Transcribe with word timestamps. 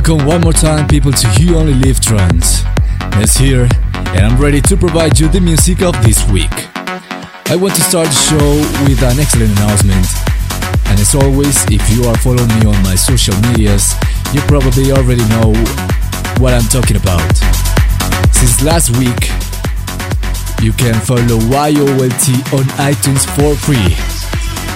Welcome 0.00 0.26
one 0.26 0.40
more 0.40 0.54
time, 0.54 0.88
people, 0.88 1.12
to 1.12 1.28
You 1.42 1.56
Only 1.56 1.74
Live 1.74 2.00
Trance. 2.00 2.64
Ness 3.20 3.36
here, 3.36 3.68
and 3.92 4.24
I'm 4.24 4.40
ready 4.40 4.62
to 4.62 4.74
provide 4.74 5.20
you 5.20 5.28
the 5.28 5.42
music 5.42 5.82
of 5.82 5.92
this 6.02 6.26
week. 6.30 6.48
I 7.52 7.54
want 7.54 7.74
to 7.74 7.82
start 7.82 8.08
the 8.08 8.14
show 8.14 8.56
with 8.88 9.02
an 9.02 9.20
excellent 9.20 9.52
announcement. 9.60 10.06
And 10.88 10.98
as 10.98 11.14
always, 11.14 11.66
if 11.68 11.84
you 11.92 12.08
are 12.08 12.16
following 12.16 12.48
me 12.48 12.64
on 12.64 12.82
my 12.82 12.94
social 12.94 13.36
medias, 13.52 13.92
you 14.32 14.40
probably 14.48 14.90
already 14.90 15.28
know 15.36 15.52
what 16.40 16.54
I'm 16.54 16.64
talking 16.72 16.96
about. 16.96 17.36
Since 18.32 18.64
last 18.64 18.96
week, 18.96 19.28
you 20.64 20.72
can 20.80 20.96
follow 21.04 21.36
YOLT 21.52 22.24
on 22.56 22.64
iTunes 22.80 23.28
for 23.36 23.54
free. 23.54 24.09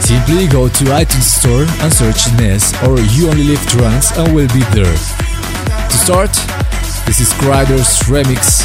Simply 0.05 0.47
go 0.47 0.69
to 0.69 0.85
iTunes 0.93 1.23
Store 1.23 1.65
and 1.81 1.91
search 1.91 2.31
Ness 2.37 2.75
or 2.85 3.01
You 3.01 3.31
Only 3.31 3.45
Live 3.45 3.67
Trance 3.67 4.15
and 4.19 4.35
we'll 4.35 4.49
be 4.49 4.61
there. 4.77 4.85
To 4.85 5.97
start, 5.97 6.31
this 7.07 7.21
is 7.21 7.33
Kryder's 7.41 8.01
remix 8.05 8.61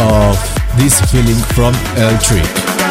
of 0.00 0.34
This 0.78 0.98
Feeling 1.12 1.36
from 1.52 1.74
El 2.00 2.18
Trick. 2.22 2.81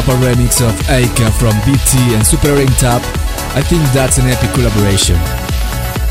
Kappa 0.00 0.16
remix 0.24 0.66
of 0.66 0.74
Aika 0.88 1.30
from 1.38 1.52
BT 1.66 2.14
and 2.14 2.26
Super 2.26 2.54
Ring 2.54 2.68
Tap, 2.78 3.02
I 3.54 3.60
think 3.60 3.82
that's 3.92 4.16
an 4.16 4.28
epic 4.28 4.50
collaboration. 4.54 5.16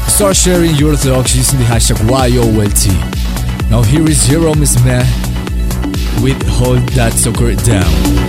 Start 0.07 0.35
sharing 0.35 0.75
your 0.75 0.95
thoughts 0.95 1.35
using 1.35 1.57
the 1.57 1.65
hashtag 1.65 1.97
YOLT. 2.07 3.71
Now 3.71 3.81
here 3.81 4.07
is 4.07 4.27
Jerome 4.27 4.63
Smith 4.63 5.07
with 6.21 6.39
Hold 6.49 6.87
That 6.89 7.13
Sucker 7.13 7.55
Down. 7.55 8.28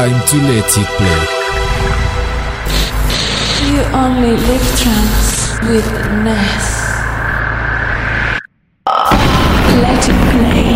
Time 0.00 0.26
to 0.26 0.36
let 0.48 0.64
it 0.78 0.88
play. 0.96 1.20
You 3.68 3.80
only 3.92 4.34
live 4.48 4.66
trance 4.80 5.60
with 5.68 5.88
Ness. 6.24 6.68
Let 9.82 10.04
it 10.08 10.20
play. 10.30 10.70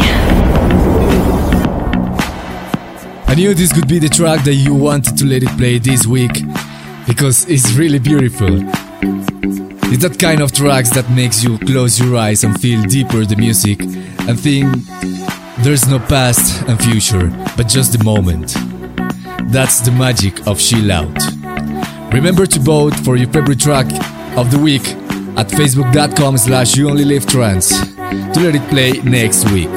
I 3.27 3.35
knew 3.35 3.55
this 3.55 3.73
could 3.73 3.89
be 3.89 3.99
the 3.99 4.11
track 4.11 4.45
that 4.45 4.57
you 4.57 4.75
wanted 4.75 5.17
to 5.17 5.25
let 5.25 5.43
it 5.43 5.57
play 5.57 5.79
this 5.79 6.07
week 6.07 6.35
because 7.07 7.49
it's 7.49 7.73
really 7.73 8.01
beautiful. 8.01 8.59
It's 9.91 10.03
that 10.03 10.19
kind 10.19 10.43
of 10.43 10.53
tracks 10.53 10.91
that 10.91 11.09
makes 11.11 11.43
you 11.43 11.57
close 11.61 11.99
your 11.99 12.19
eyes 12.19 12.45
and 12.45 12.61
feel 12.61 12.83
deeper 12.83 13.25
the 13.25 13.37
music 13.37 13.81
and 14.29 14.39
think 14.39 14.67
there's 15.65 15.89
no 15.89 15.99
past 15.99 16.69
and 16.69 16.79
future, 16.79 17.31
but 17.57 17.69
just 17.69 17.97
the 17.97 18.05
moment. 18.05 18.55
That's 19.55 19.79
the 19.79 19.93
magic 19.93 20.49
of 20.49 20.59
Chill 20.59 20.91
Out. 20.91 21.17
Remember 22.13 22.45
to 22.45 22.59
vote 22.59 22.93
for 23.05 23.15
your 23.15 23.29
favorite 23.29 23.61
track 23.61 23.87
of 24.37 24.51
the 24.51 24.59
week 24.59 24.83
at 25.39 25.47
facebook.com 25.47 26.39
slash 26.39 26.77
you 26.77 26.91
only 26.91 27.05
live 27.05 27.25
to 28.33 28.41
let 28.41 28.57
it 28.57 28.69
play 28.69 29.01
next 29.03 29.49
week. 29.53 29.71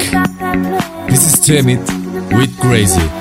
This 1.08 1.32
is 1.32 1.40
Temit 1.46 1.86
with 2.36 2.58
Crazy. 2.58 3.17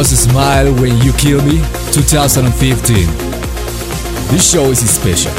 Was 0.00 0.18
Smile 0.18 0.72
When 0.80 0.96
You 1.02 1.12
Kill 1.12 1.42
Me 1.42 1.60
2015. 1.92 3.06
This 4.32 4.50
show 4.50 4.70
is 4.70 4.80
special 4.88 5.30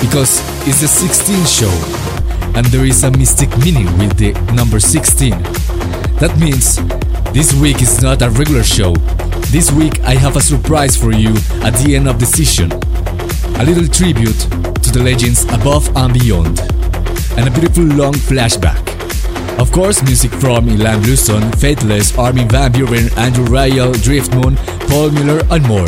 because 0.00 0.38
it's 0.64 0.80
the 0.80 0.86
16th 0.86 1.48
show 1.50 2.54
and 2.56 2.64
there 2.66 2.84
is 2.84 3.02
a 3.02 3.10
mystic 3.10 3.50
meaning 3.58 3.86
with 3.98 4.16
the 4.16 4.30
number 4.54 4.78
16. 4.78 5.32
That 6.20 6.32
means 6.38 6.76
this 7.32 7.52
week 7.54 7.82
is 7.82 8.00
not 8.00 8.22
a 8.22 8.30
regular 8.30 8.62
show. 8.62 8.92
This 9.50 9.72
week 9.72 9.98
I 10.02 10.14
have 10.14 10.36
a 10.36 10.40
surprise 10.40 10.96
for 10.96 11.10
you 11.10 11.34
at 11.66 11.74
the 11.82 11.96
end 11.96 12.06
of 12.06 12.20
the 12.20 12.26
session. 12.26 12.70
A 13.58 13.64
little 13.64 13.88
tribute 13.88 14.38
to 14.84 14.92
the 14.92 15.02
legends 15.02 15.42
above 15.46 15.90
and 15.96 16.14
beyond, 16.14 16.60
and 17.36 17.48
a 17.48 17.50
beautiful 17.50 17.82
long 17.82 18.12
flashback. 18.14 18.79
Of 19.60 19.72
course, 19.72 20.02
music 20.02 20.30
from 20.32 20.68
Ilan 20.68 21.02
Bluestone, 21.02 21.52
Faithless, 21.52 22.16
Armin 22.16 22.48
van 22.48 22.72
Buuren, 22.72 23.14
Andrew 23.18 23.44
Rayel, 23.44 23.92
Driftmoon, 23.92 24.56
Paul 24.88 25.10
Muller, 25.10 25.42
and 25.50 25.62
more. 25.68 25.86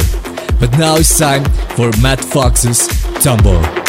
But 0.61 0.77
now 0.79 0.97
it's 0.97 1.19
time 1.19 1.43
for 1.75 1.91
Matt 2.03 2.23
Fax's 2.23 2.87
Tumble. 3.23 3.82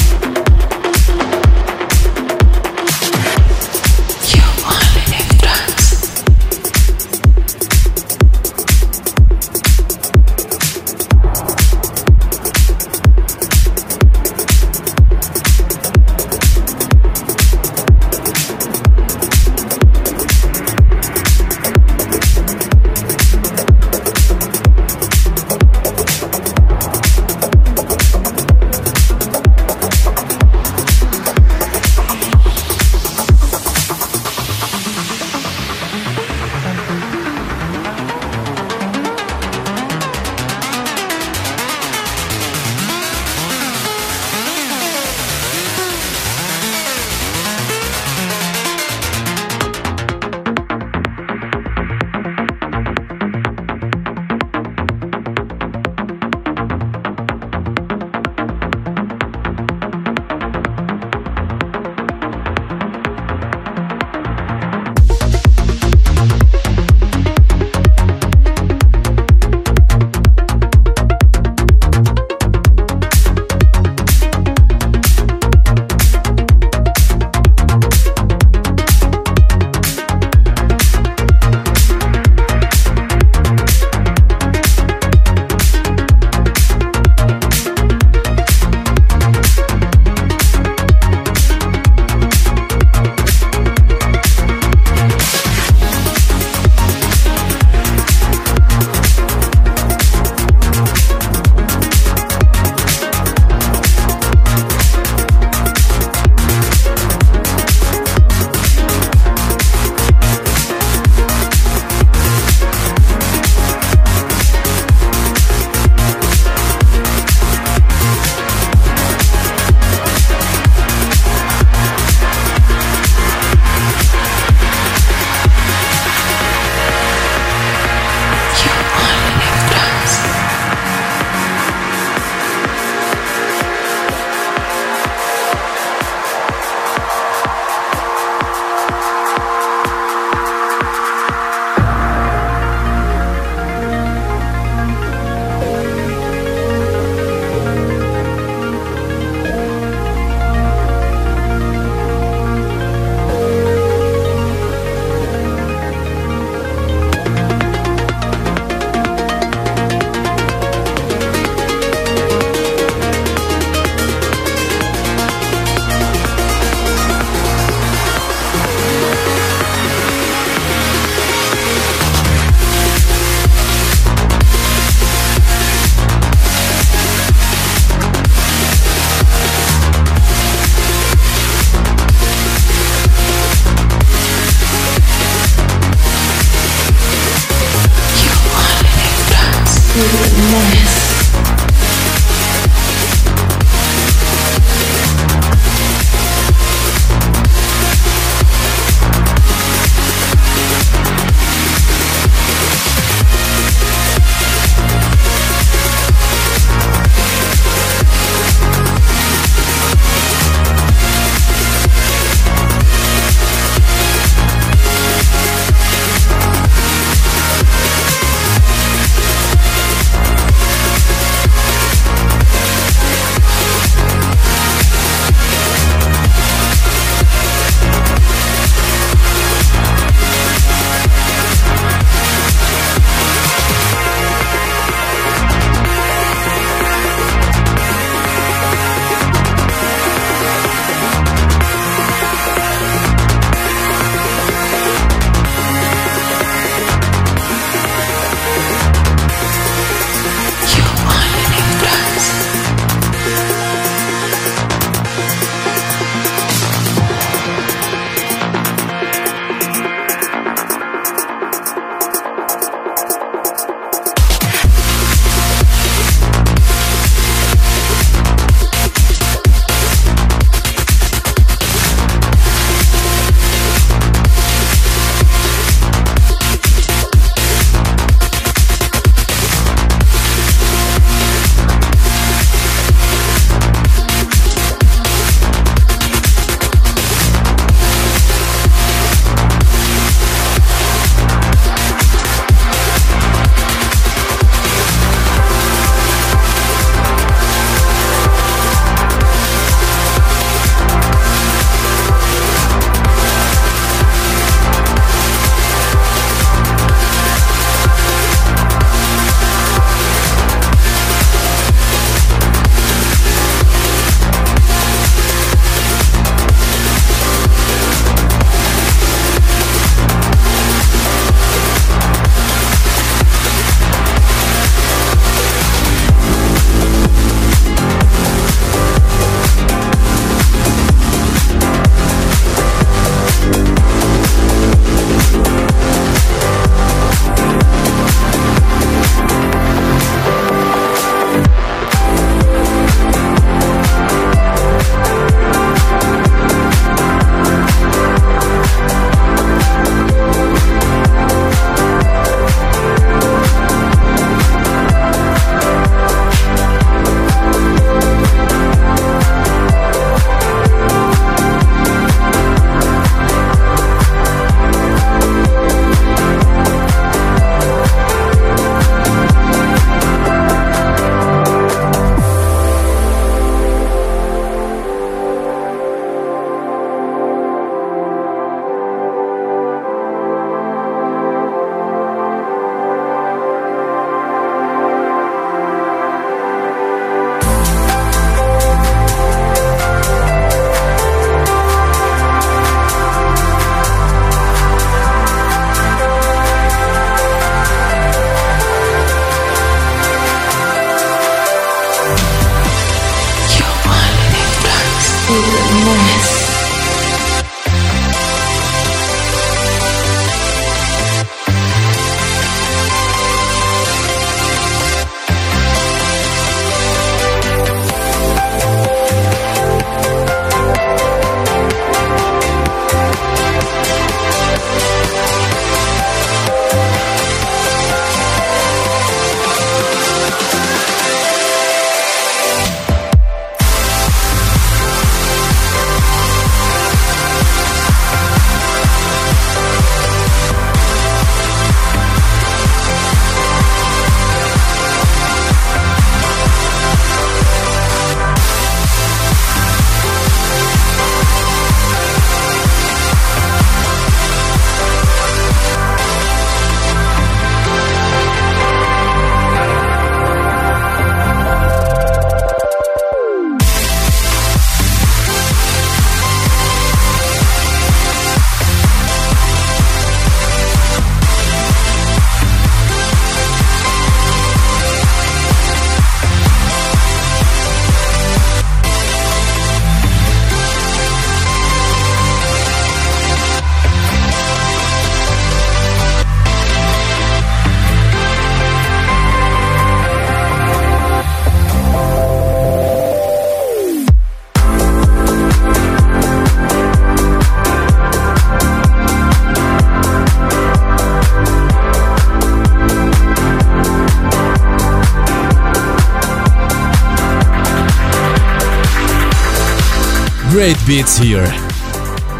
Beats 510.86 511.18
here. 511.18 511.46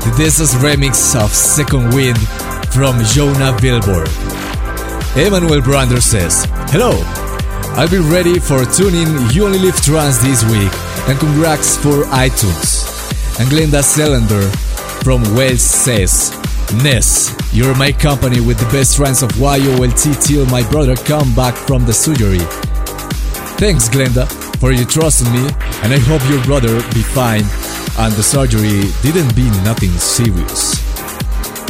The 0.04 0.12
Desos 0.18 0.56
remix 0.56 1.16
of 1.16 1.32
Second 1.32 1.94
Wind 1.94 2.20
from 2.74 3.02
Jonah 3.06 3.56
Billboard. 3.62 4.10
Emmanuel 5.16 5.62
Brander 5.62 6.02
says, 6.02 6.46
Hello, 6.72 6.92
I'll 7.76 7.90
be 7.90 8.00
ready 8.00 8.40
for 8.40 8.66
tuning 8.66 9.08
You 9.32 9.46
Only 9.46 9.60
Live 9.60 9.80
Trance 9.82 10.18
this 10.18 10.44
week 10.46 10.72
and 11.08 11.20
congrats 11.20 11.78
for 11.78 12.04
iTunes. 12.12 12.84
And 13.40 13.50
Glenda 13.50 13.82
Selander 13.84 14.50
from 15.04 15.22
Wales 15.36 15.62
says, 15.62 16.32
Ness, 16.84 17.36
you're 17.54 17.76
my 17.76 17.92
company 17.92 18.42
with 18.42 18.58
the 18.58 18.70
best 18.72 18.98
friends 18.98 19.22
of 19.24 19.32
YOLT 19.38 20.22
till 20.22 20.46
my 20.48 20.68
brother 20.70 20.96
come 20.96 21.34
back 21.36 21.56
from 21.56 21.86
the 21.86 21.94
surgery. 21.94 22.44
Thanks 23.60 23.88
Glenda 23.88 24.28
for 24.60 24.72
your 24.72 24.86
trust 24.86 25.26
in 25.26 25.32
me 25.32 25.50
and 25.84 25.94
I 25.94 26.00
hope 26.00 26.28
your 26.30 26.44
brother 26.44 26.76
be 26.94 27.04
fine 27.04 27.46
and 28.00 28.14
the 28.14 28.24
surgery 28.24 28.82
didn't 29.02 29.36
be 29.36 29.50
nothing 29.64 29.92
serious. 29.92 30.82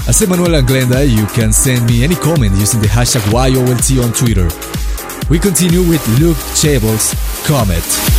As 0.08 0.22
Emmanuel 0.22 0.56
and 0.56 0.68
Glenda, 0.68 1.08
you 1.10 1.26
can 1.28 1.52
send 1.52 1.86
me 1.86 2.04
any 2.04 2.16
comment 2.16 2.56
using 2.58 2.82
the 2.82 2.88
hashtag 2.88 3.24
YOLT 3.32 4.04
on 4.04 4.14
Twitter. 4.14 4.50
We 5.30 5.40
continue 5.40 5.82
with 5.88 6.06
Luke 6.20 6.38
Chable's 6.56 7.14
Comet. 7.48 8.13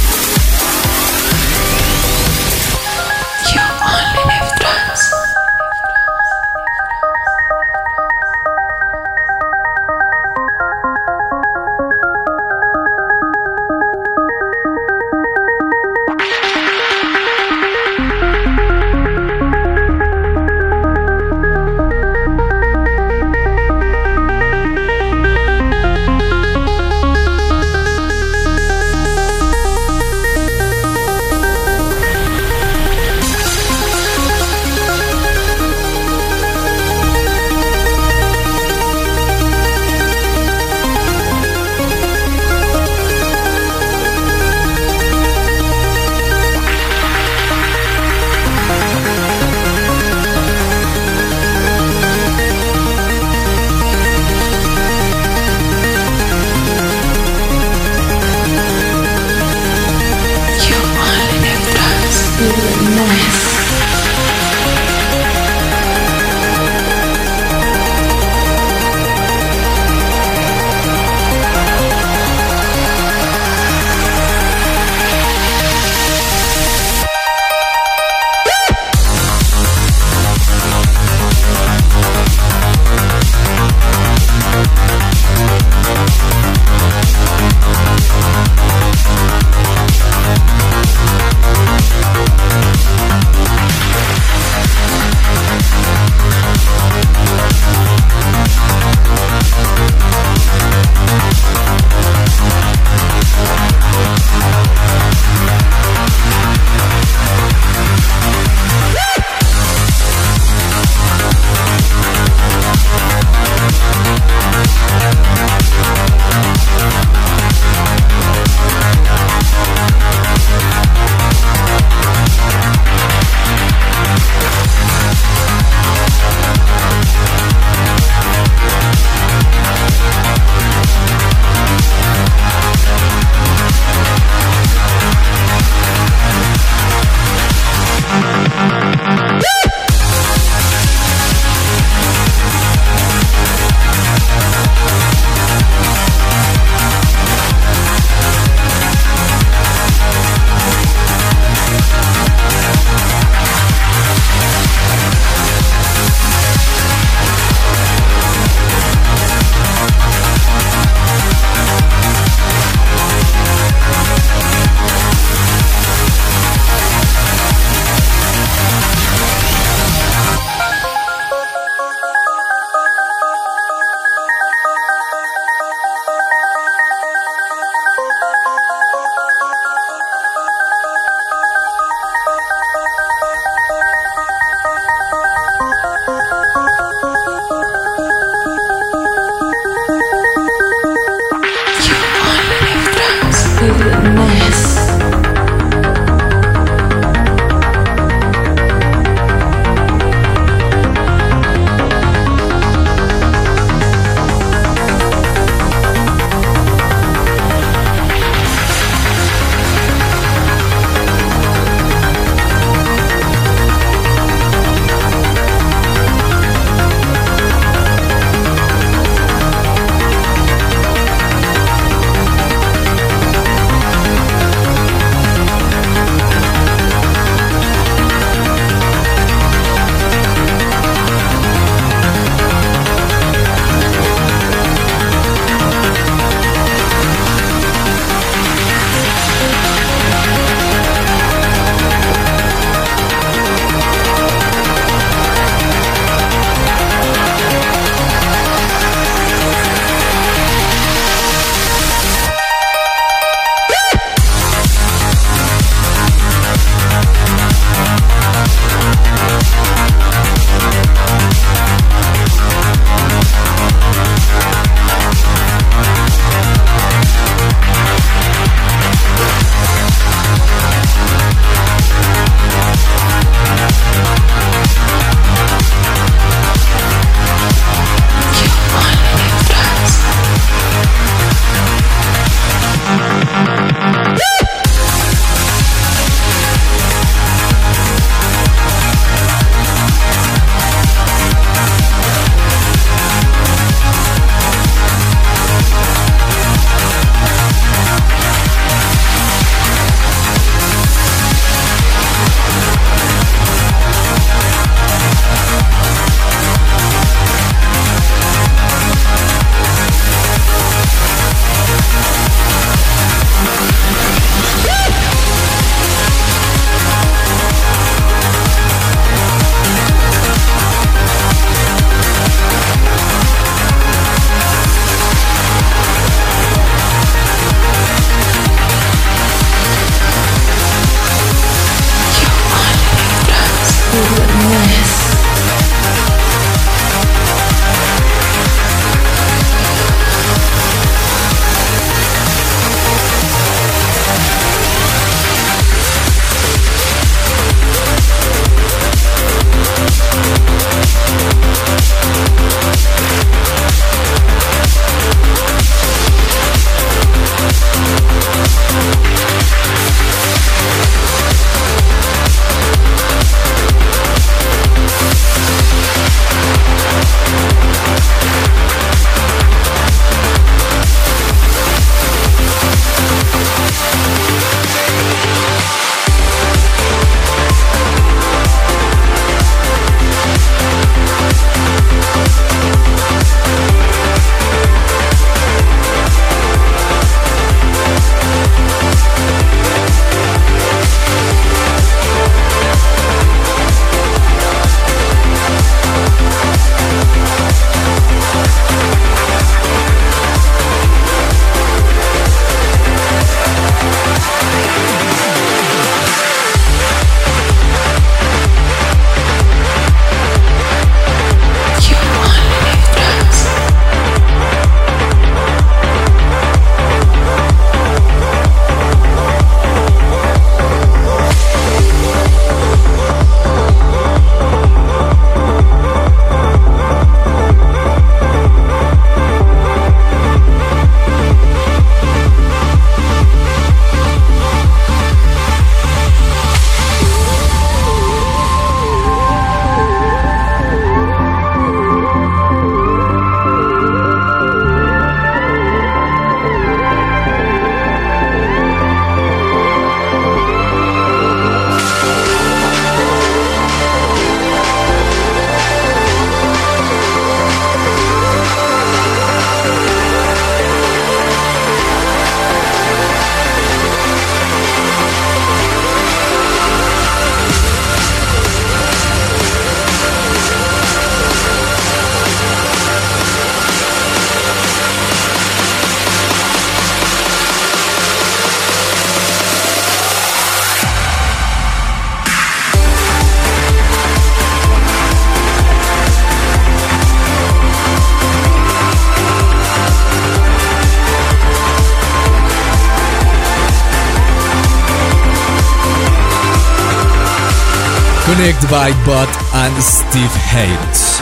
Connect 498.54 498.70
by 498.70 498.90
Bud 499.06 499.28
and 499.54 499.82
Steve 499.82 500.30
Haynes. 500.52 501.18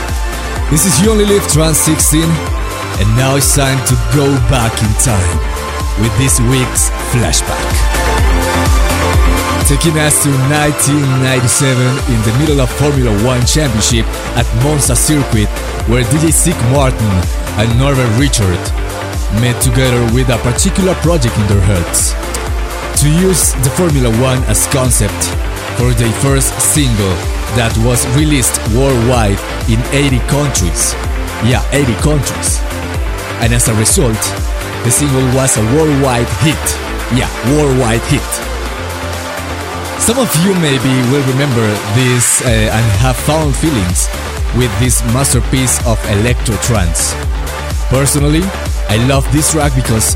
This 0.71 0.85
is 0.87 1.01
You 1.01 1.13
Only 1.13 1.25
Live 1.25 1.47
Trance 1.49 1.79
16, 1.79 2.23
and 2.23 3.09
now 3.17 3.37
it's 3.37 3.55
time 3.55 3.79
to 3.87 3.95
go 4.15 4.27
back 4.51 4.73
in 4.83 4.91
time 5.01 5.39
with 6.01 6.13
this 6.19 6.41
week's 6.51 6.91
flashback. 7.13 7.69
Taking 9.69 9.99
us 9.99 10.23
to 10.25 10.31
1997 10.51 11.81
in 12.13 12.21
the 12.23 12.35
middle 12.39 12.61
of 12.61 12.71
Formula 12.71 13.11
One 13.25 13.45
Championship 13.47 14.07
at 14.37 14.47
Monza 14.65 14.97
Circuit, 14.97 15.49
where 15.89 16.05
DJ 16.05 16.33
Sick 16.33 16.57
Martin 16.73 17.13
and 17.57 17.69
Norbert 17.79 18.11
Richard 18.19 18.61
met 19.41 19.61
together 19.63 20.03
with 20.13 20.29
a 20.29 20.39
particular 20.39 20.95
project 20.97 21.37
in 21.39 21.47
their 21.47 21.65
hearts 21.65 22.13
to 23.01 23.09
use 23.09 23.53
the 23.65 23.71
Formula 23.71 24.11
One 24.21 24.43
as 24.45 24.67
concept 24.69 25.52
for 25.83 25.91
their 25.99 26.15
first 26.23 26.55
single 26.63 27.11
that 27.59 27.75
was 27.83 28.07
released 28.15 28.55
worldwide 28.71 29.35
in 29.67 29.83
80 29.91 30.23
countries. 30.31 30.95
Yeah, 31.43 31.59
80 31.75 31.99
countries. 31.99 32.63
And 33.43 33.51
as 33.51 33.67
a 33.67 33.75
result, 33.75 34.23
the 34.87 34.95
single 34.95 35.27
was 35.35 35.59
a 35.59 35.65
worldwide 35.75 36.31
hit. 36.47 36.63
Yeah, 37.19 37.27
worldwide 37.51 37.99
hit. 38.15 38.31
Some 39.99 40.23
of 40.23 40.31
you 40.47 40.55
maybe 40.63 40.95
will 41.11 41.27
remember 41.35 41.67
this 41.99 42.47
uh, 42.47 42.71
and 42.71 42.87
have 43.03 43.19
found 43.19 43.51
feelings 43.59 44.07
with 44.55 44.71
this 44.79 45.03
masterpiece 45.11 45.83
of 45.83 45.99
electro 46.15 46.55
trance. 46.63 47.11
Personally, 47.91 48.47
I 48.87 49.03
love 49.11 49.27
this 49.35 49.51
track 49.51 49.75
because 49.75 50.15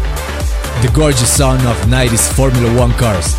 the 0.78 0.90
gorgeous 0.94 1.26
sound 1.26 1.66
of 1.66 1.74
90s 1.90 2.30
Formula 2.38 2.70
One 2.78 2.94
cars. 2.94 3.34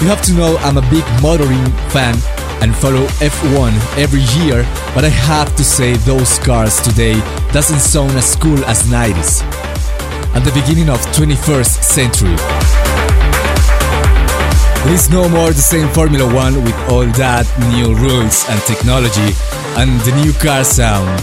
You 0.00 0.06
have 0.06 0.22
to 0.26 0.32
know 0.34 0.56
I'm 0.58 0.76
a 0.76 0.90
big 0.90 1.04
motoring 1.20 1.66
fan 1.90 2.14
and 2.62 2.74
follow 2.76 3.04
F1 3.18 3.72
every 3.98 4.22
year, 4.40 4.62
but 4.94 5.04
I 5.04 5.08
have 5.08 5.54
to 5.56 5.64
say 5.64 5.94
those 6.06 6.38
cars 6.38 6.80
today 6.80 7.14
doesn't 7.52 7.80
sound 7.80 8.12
as 8.12 8.36
cool 8.36 8.64
as 8.66 8.84
90s. 8.84 9.42
At 10.36 10.44
the 10.44 10.52
beginning 10.52 10.88
of 10.88 11.00
21st 11.16 11.82
century. 11.82 12.36
It 14.86 14.92
is 14.92 15.10
no 15.10 15.28
more 15.28 15.50
the 15.50 15.60
same 15.60 15.88
Formula 15.88 16.32
One 16.32 16.62
with 16.62 16.78
all 16.88 17.04
that 17.18 17.46
new 17.74 17.92
rules 17.96 18.44
and 18.48 18.60
technology 18.62 19.34
and 19.76 20.00
the 20.02 20.14
new 20.22 20.32
car 20.34 20.62
sound. 20.62 21.20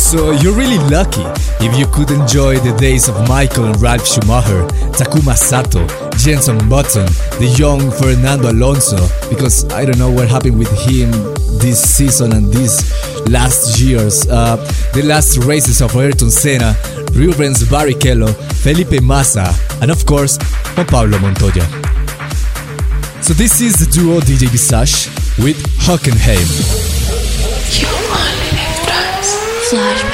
So 0.00 0.32
you're 0.32 0.56
really 0.56 0.78
lucky 0.90 1.22
if 1.64 1.78
you 1.78 1.86
could 1.86 2.10
enjoy 2.10 2.58
the 2.58 2.76
days 2.76 3.08
of 3.08 3.28
Michael 3.28 3.66
and 3.66 3.80
Ralf 3.80 4.04
Schumacher, 4.04 4.66
Takuma 4.98 5.36
Sato, 5.36 5.86
Jenson 6.16 6.68
Button, 6.68 7.06
the 7.40 7.46
young 7.58 7.90
Fernando 7.90 8.50
Alonso, 8.50 8.98
because 9.30 9.64
I 9.72 9.86
don't 9.86 9.98
know 9.98 10.10
what 10.10 10.28
happened 10.28 10.58
with 10.58 10.70
him 10.86 11.10
this 11.58 11.80
season 11.80 12.32
and 12.32 12.52
these 12.52 12.84
last 13.28 13.80
years. 13.80 14.28
Uh, 14.28 14.56
the 14.92 15.02
last 15.02 15.38
races 15.38 15.80
of 15.80 15.96
Ayrton 15.96 16.30
Senna, 16.30 16.76
Rubens 17.12 17.62
Barrichello, 17.64 18.28
Felipe 18.62 19.02
Massa, 19.02 19.54
and 19.80 19.90
of 19.90 20.04
course, 20.04 20.36
Juan 20.76 20.86
Pablo 20.86 21.18
Montoya. 21.18 21.64
So 23.22 23.32
this 23.32 23.62
is 23.62 23.74
the 23.76 23.88
duo 23.90 24.20
DJ 24.20 24.48
Visage 24.48 25.08
with 25.42 25.56
Hockenheim. 25.80 26.46
You 27.80 27.88
only. 27.88 28.40
Flashback. 29.70 30.09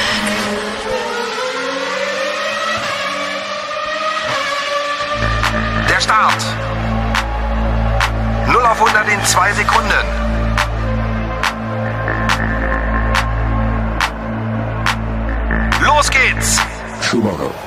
zwei 9.27 9.51
Sekunden. 9.53 10.05
Los 15.81 16.09
geht's! 16.09 16.61
Tomorrow. 17.11 17.66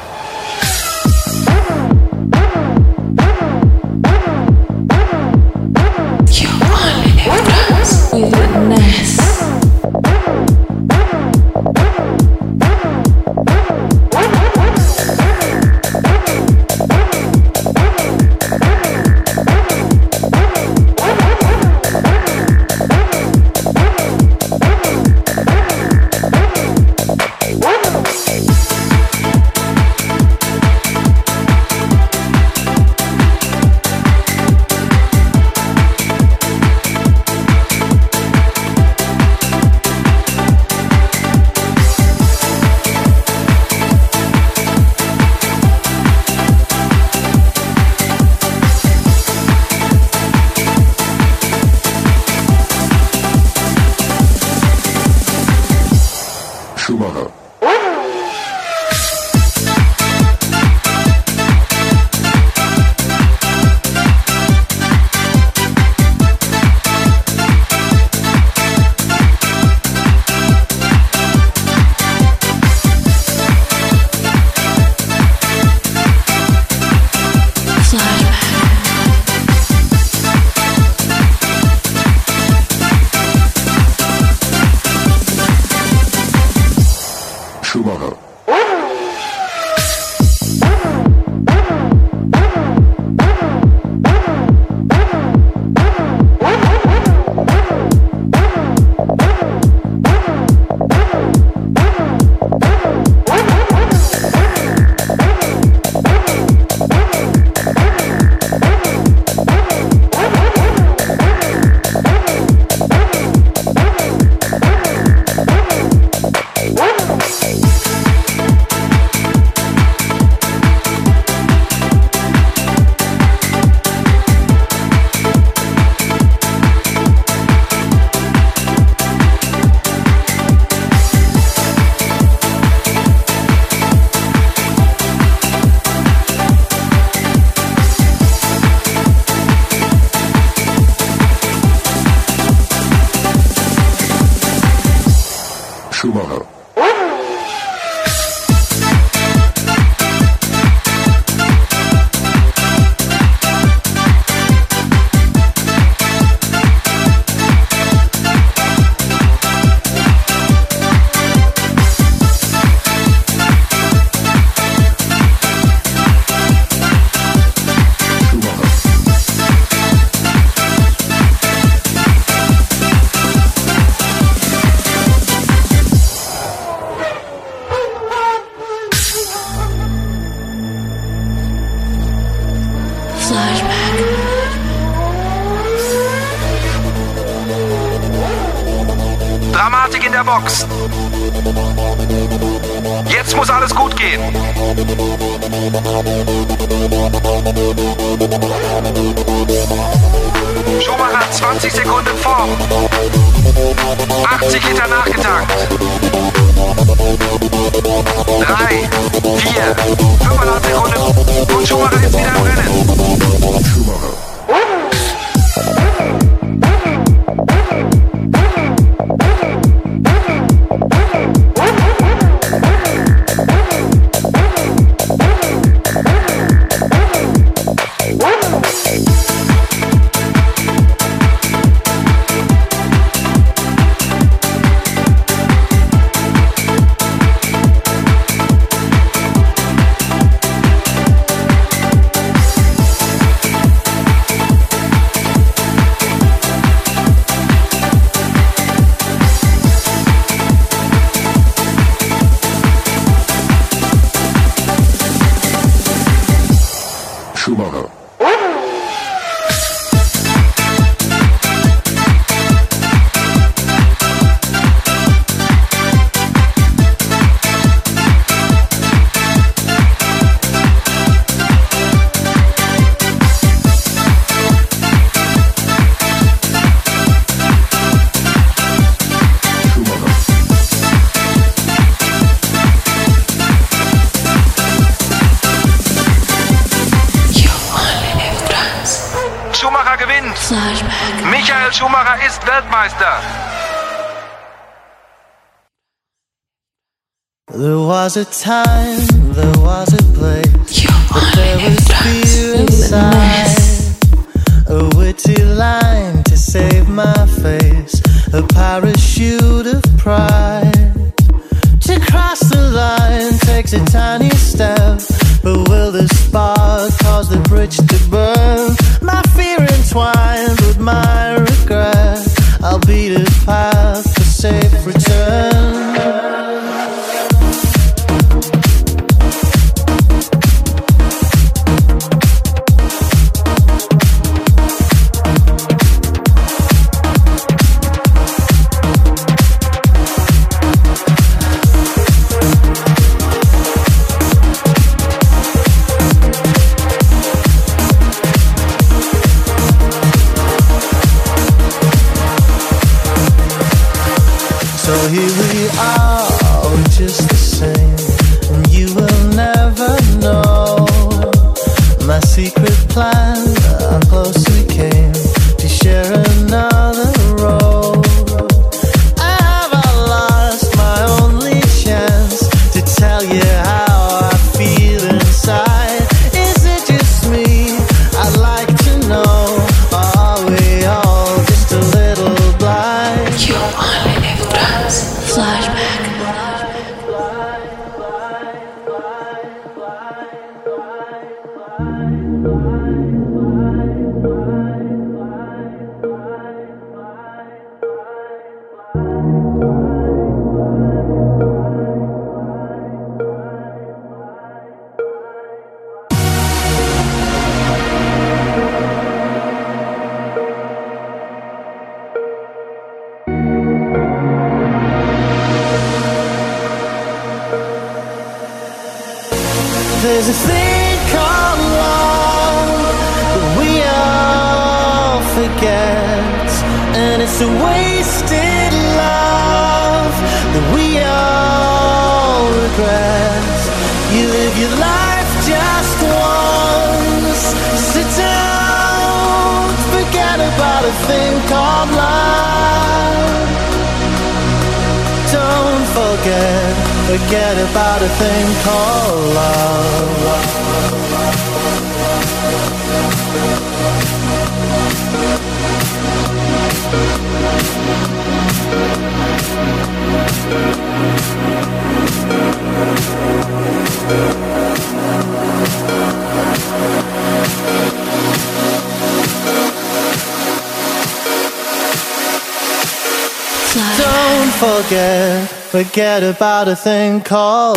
Forget 476.01 476.22
about 476.22 476.66
a 476.66 476.74
thing 476.74 477.20
called 477.20 477.76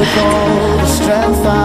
with 0.00 0.16
all 0.16 0.78
the 0.78 0.86
strength 0.86 1.44
I 1.44 1.59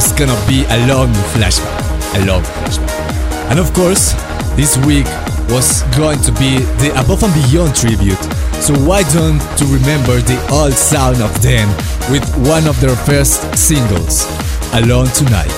was 0.00 0.12
gonna 0.12 0.46
be 0.48 0.64
a 0.70 0.78
long 0.88 1.12
flashback. 1.36 1.76
A 2.16 2.24
long 2.24 2.42
flashback. 2.42 3.50
And 3.50 3.58
of 3.58 3.70
course, 3.74 4.14
this 4.56 4.78
week 4.88 5.04
was 5.52 5.82
going 5.92 6.18
to 6.24 6.32
be 6.40 6.56
the 6.80 6.88
Above 6.96 7.22
and 7.22 7.34
Beyond 7.36 7.76
tribute. 7.76 8.22
So 8.64 8.72
why 8.88 9.02
don't 9.12 9.42
you 9.60 9.66
remember 9.68 10.16
the 10.24 10.40
old 10.50 10.72
sound 10.72 11.20
of 11.20 11.30
them 11.42 11.68
with 12.08 12.24
one 12.48 12.66
of 12.66 12.80
their 12.80 12.96
first 12.96 13.44
singles, 13.58 14.24
Alone 14.72 15.12
Tonight. 15.12 15.52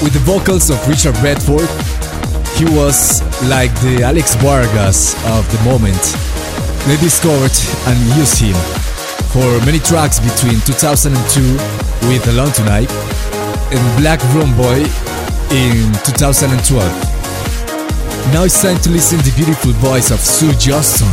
With 0.00 0.14
the 0.16 0.24
vocals 0.24 0.70
of 0.70 0.80
Richard 0.88 1.16
Bedford. 1.20 1.68
he 2.56 2.64
was 2.64 3.20
like 3.44 3.72
the 3.84 4.04
Alex 4.08 4.36
Vargas 4.36 5.12
of 5.36 5.44
the 5.52 5.60
moment. 5.68 6.00
They 6.88 6.96
discovered 6.96 7.52
and 7.92 7.96
used 8.16 8.40
him 8.40 8.56
for 9.36 9.44
many 9.66 9.80
tracks 9.80 10.16
between 10.16 10.56
2002 10.64 11.12
with 12.08 12.26
Alone 12.28 12.52
Tonight 12.52 12.88
and 13.72 14.00
Black 14.00 14.20
Room 14.34 14.54
Boy 14.56 14.84
in 15.50 15.88
2012. 16.04 16.84
Now 18.32 18.44
it's 18.44 18.60
time 18.60 18.78
to 18.80 18.90
listen 18.90 19.18
to 19.18 19.24
the 19.24 19.32
beautiful 19.34 19.72
voice 19.72 20.10
of 20.10 20.18
Zoë 20.20 20.58
Johnston, 20.60 21.08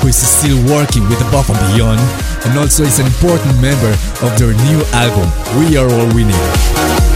who 0.00 0.08
is 0.08 0.16
still 0.16 0.58
working 0.72 1.02
with 1.08 1.20
Above 1.28 1.50
and 1.50 1.58
Beyond 1.74 2.00
and 2.46 2.58
also 2.58 2.84
is 2.84 2.98
an 2.98 3.06
important 3.06 3.60
member 3.60 3.90
of 4.22 4.30
their 4.38 4.54
new 4.64 4.80
album, 4.94 5.28
We 5.58 5.76
Are 5.76 5.90
All 5.90 6.14
We 6.14 6.24
Need. 6.24 7.10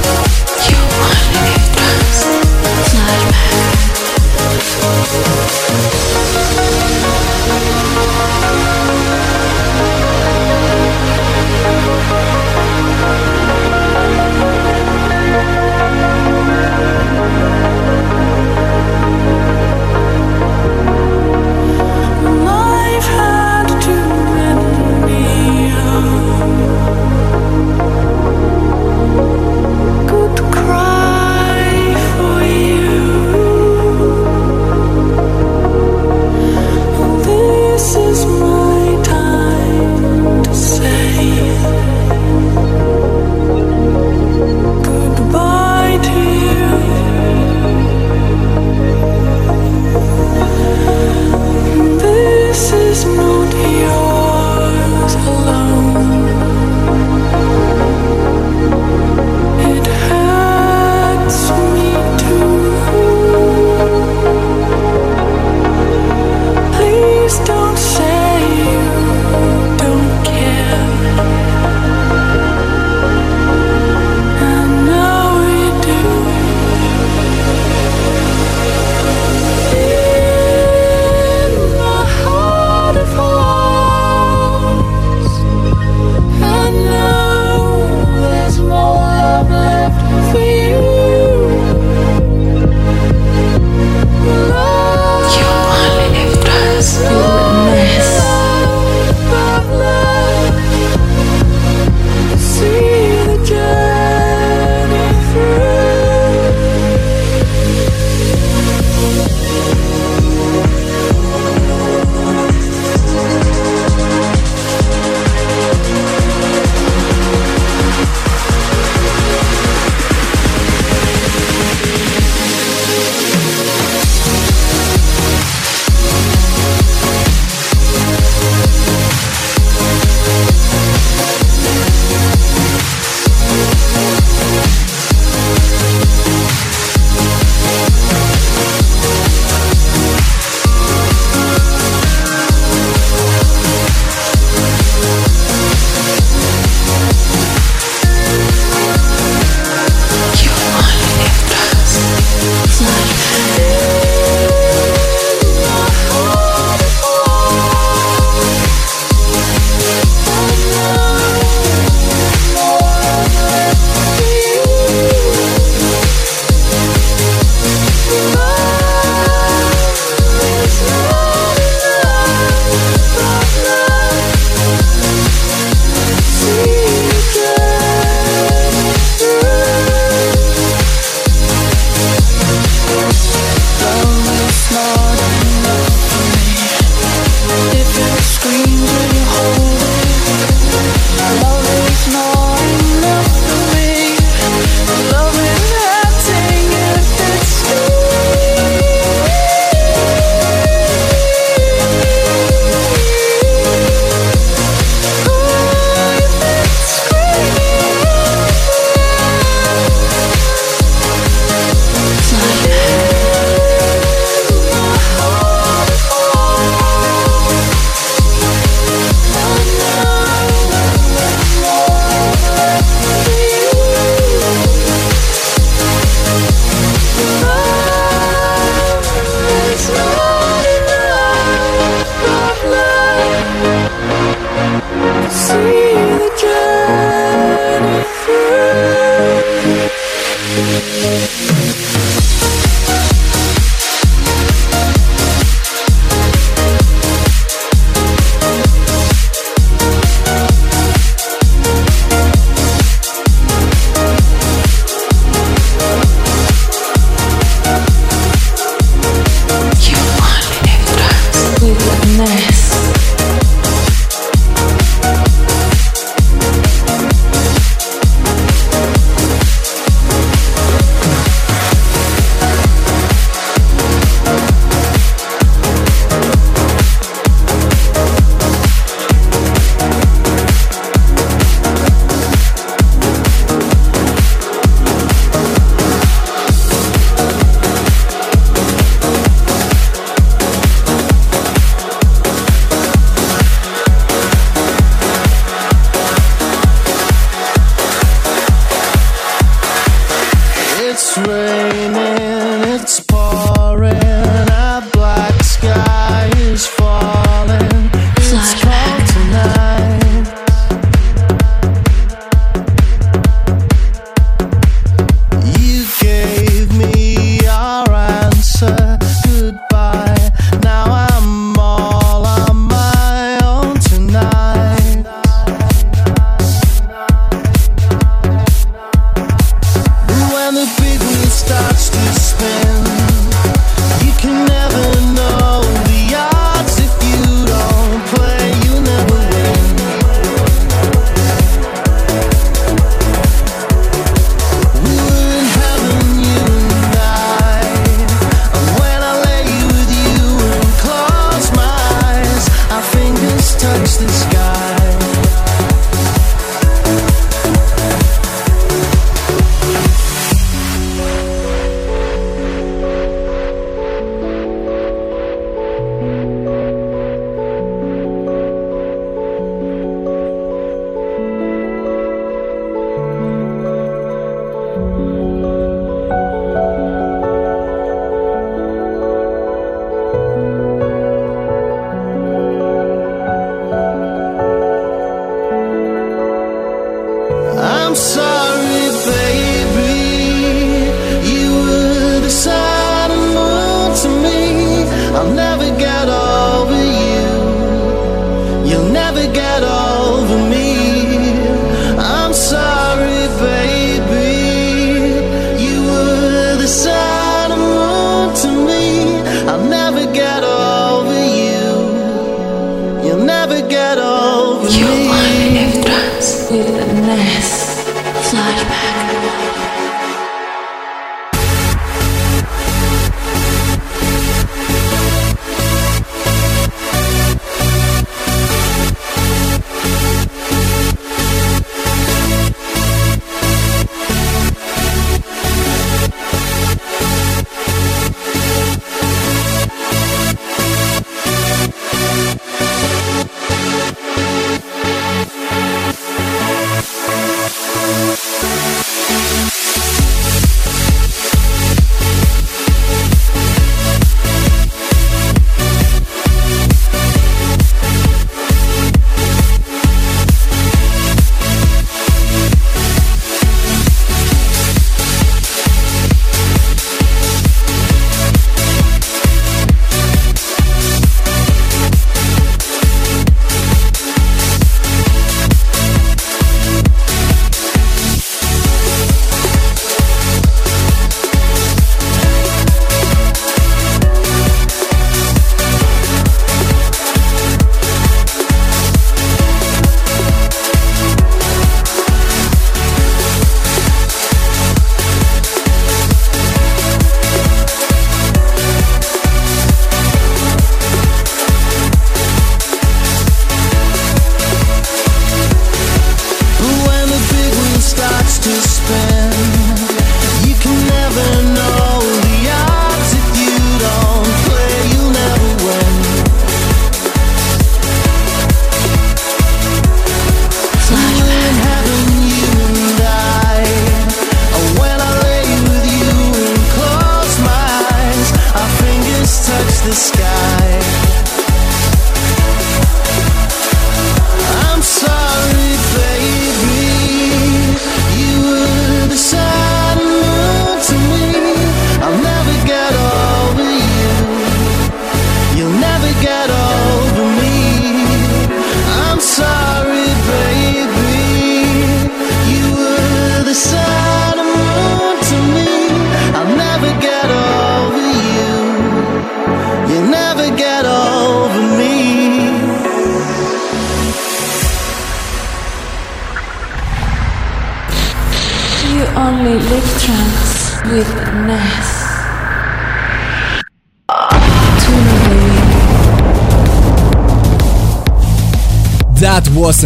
sky. 354.15 354.54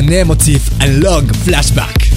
An 0.08 0.14
emotive 0.14 0.66
and 0.80 1.04
long 1.04 1.26
flashback. 1.44 2.08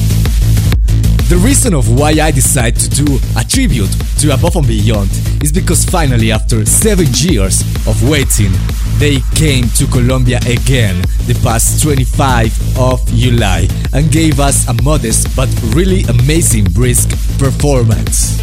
The 1.28 1.36
reason 1.36 1.74
of 1.74 1.90
why 2.00 2.12
I 2.12 2.32
decided 2.32 2.80
to 2.80 3.04
do 3.04 3.20
a 3.38 3.44
tribute 3.44 3.92
to 4.20 4.34
Above 4.34 4.56
and 4.56 4.66
Beyond 4.66 5.10
is 5.44 5.52
because 5.52 5.84
finally, 5.84 6.32
after 6.32 6.66
seven 6.66 7.08
years 7.12 7.60
of 7.86 8.10
waiting, 8.10 8.54
they 8.98 9.20
came 9.36 9.68
to 9.76 9.86
Colombia 9.88 10.38
again 10.48 11.02
the 11.28 11.38
past 11.44 11.84
25 11.84 12.78
of 12.80 13.06
July 13.08 13.68
and 13.92 14.10
gave 14.10 14.40
us 14.40 14.70
a 14.70 14.84
modest 14.84 15.28
but 15.36 15.50
really 15.76 16.04
amazing 16.04 16.64
brisk 16.72 17.10
performance. 17.40 18.38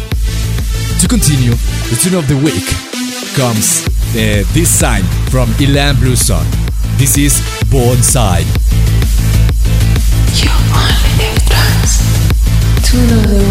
To 1.01 1.07
continue, 1.07 1.57
the 1.89 1.97
tune 1.99 2.13
of 2.13 2.27
the 2.27 2.37
week 2.37 2.69
comes 3.33 3.87
uh, 4.13 4.45
this 4.53 4.69
sign 4.69 5.01
from 5.31 5.49
Ilan 5.57 5.99
Bluestone. 5.99 6.45
This 6.99 7.17
is 7.17 7.41
Bonsai. 7.73 8.45
You 8.45 8.58
Tune 12.89 13.11
of 13.11 13.48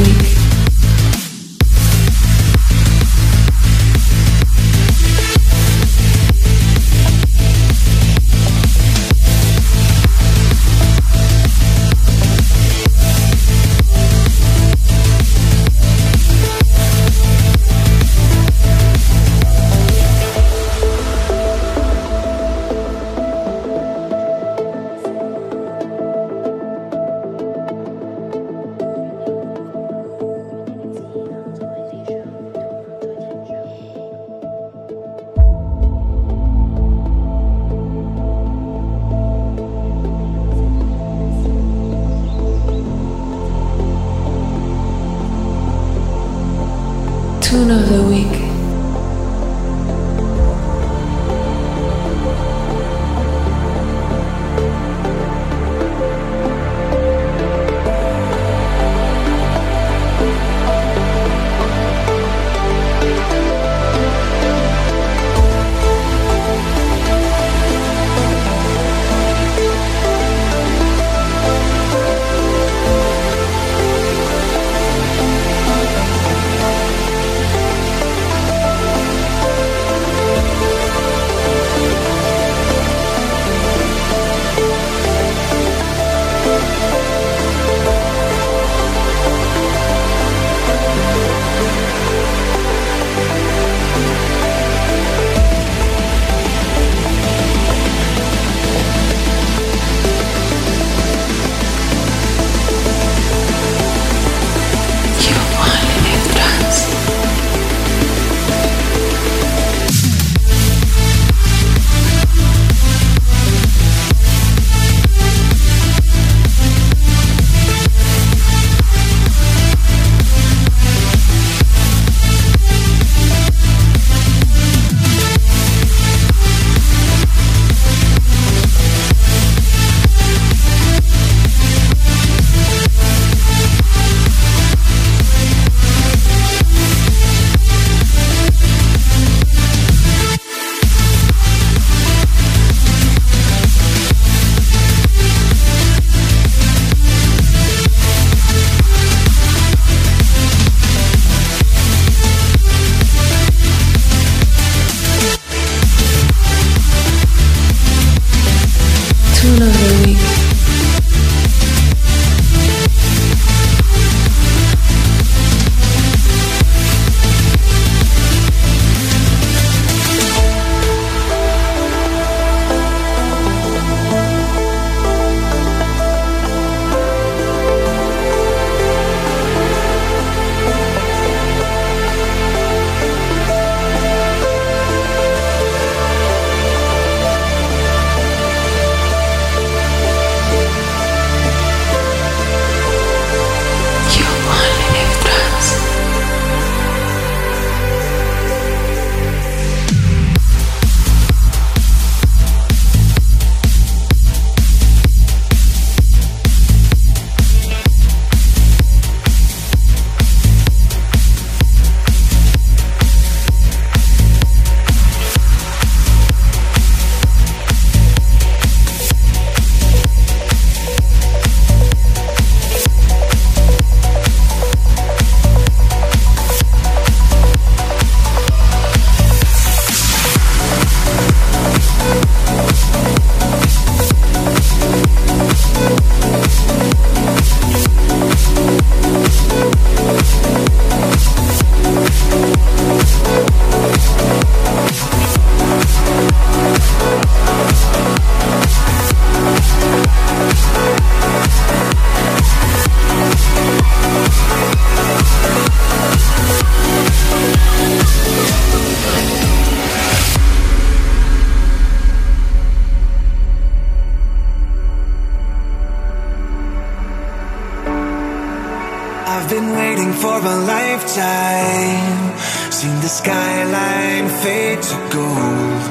week. 269.98 270.14
for 270.22 270.38
a 270.38 270.56
lifetime. 270.74 272.38
Seen 272.70 272.96
the 273.00 273.08
skyline 273.08 274.28
fade 274.42 274.82
to 274.82 274.96
gold. 275.14 275.82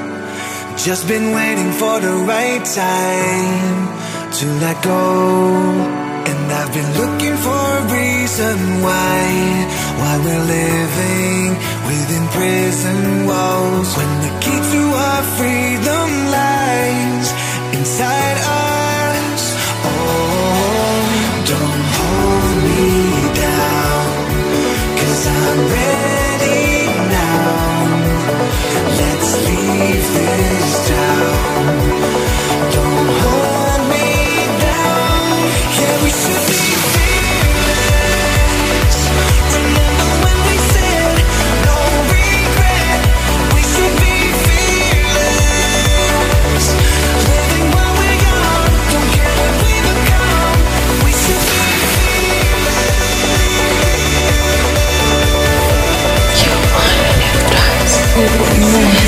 Just 0.78 1.08
been 1.08 1.34
waiting 1.34 1.72
for 1.72 2.00
the 2.00 2.14
right 2.34 2.64
time 2.64 3.78
to 4.38 4.46
let 4.64 4.78
go. 4.84 5.04
And 6.30 6.52
I've 6.60 6.74
been 6.74 6.92
looking 7.02 7.36
for 7.46 7.64
a 7.80 7.84
reason 8.00 8.58
why, 8.86 9.20
why 10.00 10.14
we're 10.26 10.46
living 10.60 11.50
within 11.90 12.26
prison 12.38 13.26
walls. 13.30 13.90
When 13.98 14.12
the 14.26 14.32
key 14.44 14.60
to 14.74 14.82
our 15.08 15.24
freedom 15.38 16.08
lies 16.38 17.28
inside 17.78 18.38
us. 18.38 19.44
Oh, 19.90 21.44
don't 21.52 21.86
hold 21.98 22.37
this 30.14 30.90
town. 30.90 31.07
With 58.74 59.07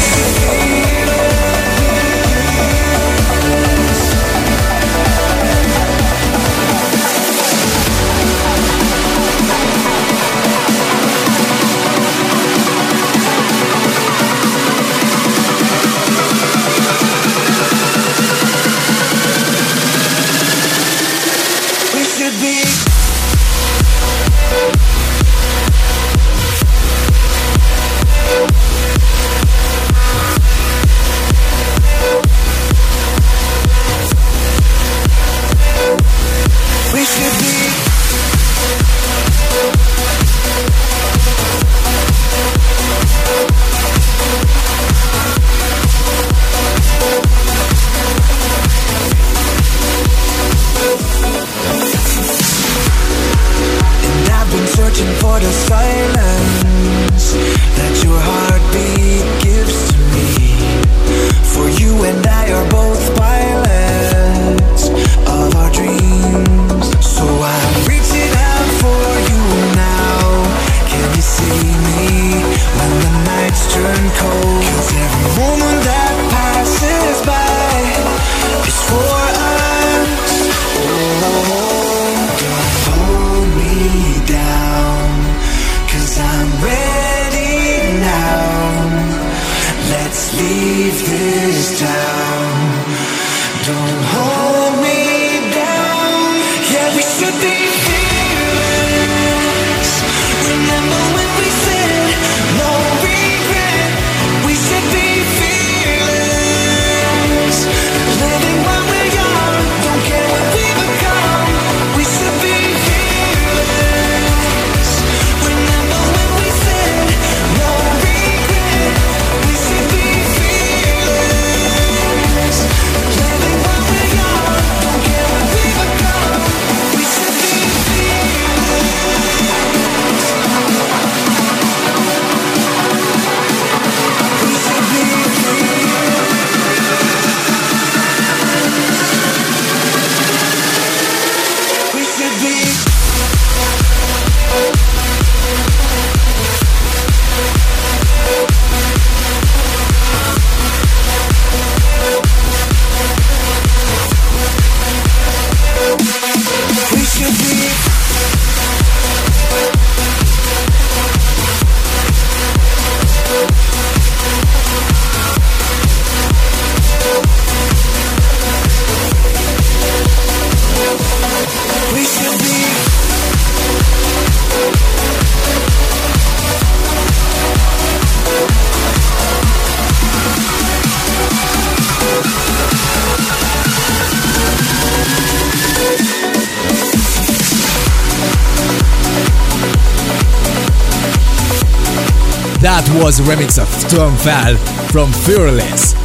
was 193.10 193.20
a 193.20 193.24
remix 193.24 193.58
of 193.58 193.66
Tom 193.90 194.14
Fall 194.22 194.54
from 194.94 195.12
Fearless 195.26 195.98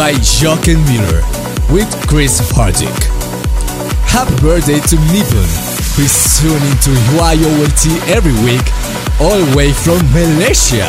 by 0.00 0.16
Jochen 0.24 0.80
Miller 0.88 1.20
with 1.68 1.84
Chris 2.08 2.40
Hardick. 2.56 2.88
Happy 4.08 4.32
birthday 4.40 4.80
to 4.80 4.96
Nippon, 5.12 5.44
who 5.92 6.08
is 6.08 6.16
tuning 6.40 6.76
to 6.88 6.92
YOLT 7.20 7.84
every 8.08 8.32
week, 8.48 8.64
all 9.20 9.36
the 9.36 9.52
way 9.54 9.76
from 9.76 10.00
Malaysia. 10.16 10.88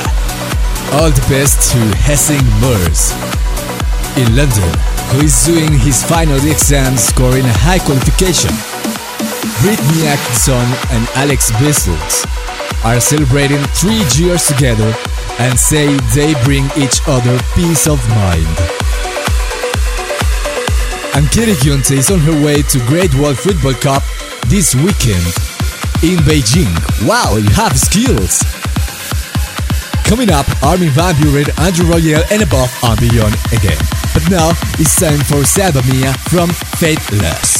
All 0.95 1.11
the 1.11 1.25
best 1.27 1.75
to 1.75 1.79
Hessing 2.07 2.39
Murs. 2.63 3.11
In 4.15 4.31
London, 4.39 4.71
who 5.11 5.27
is 5.27 5.43
doing 5.43 5.75
his 5.83 6.01
final 6.07 6.39
exam 6.47 6.95
scoring 6.95 7.43
a 7.43 7.57
high 7.67 7.83
qualification. 7.83 8.55
Brittany 9.59 10.07
Atkinson 10.07 10.71
and 10.95 11.03
Alex 11.19 11.51
Bissels 11.59 12.23
are 12.85 13.01
celebrating 13.01 13.59
three 13.75 14.07
years 14.15 14.47
together 14.47 14.95
and 15.39 15.57
say 15.59 15.87
they 16.13 16.33
bring 16.43 16.65
each 16.77 17.01
other 17.07 17.39
peace 17.55 17.87
of 17.87 17.99
mind. 18.09 18.47
And 21.15 21.29
Kiri 21.31 21.53
Gyunte 21.53 21.97
is 21.97 22.11
on 22.11 22.19
her 22.19 22.45
way 22.45 22.61
to 22.61 22.79
Great 22.85 23.13
World 23.15 23.39
Football 23.39 23.73
Cup 23.73 24.03
this 24.47 24.75
weekend. 24.75 25.25
in 26.01 26.17
Beijing. 26.19 26.71
Wow, 27.05 27.35
you 27.35 27.49
have 27.49 27.77
skills! 27.77 28.41
Coming 30.05 30.31
up, 30.31 30.47
Armin 30.63 30.89
van 30.89 31.13
Buuren, 31.15 31.49
Andrew 31.59 31.85
Rayel, 31.85 32.23
and 32.31 32.41
above 32.41 32.71
and 32.83 32.99
beyond 32.99 33.35
again. 33.51 33.77
But 34.13 34.29
now 34.29 34.51
it's 34.79 34.97
time 34.99 35.19
for 35.19 35.43
Salva 35.45 35.81
Mea 35.83 36.13
from 36.29 36.49
Faithless. 36.79 37.58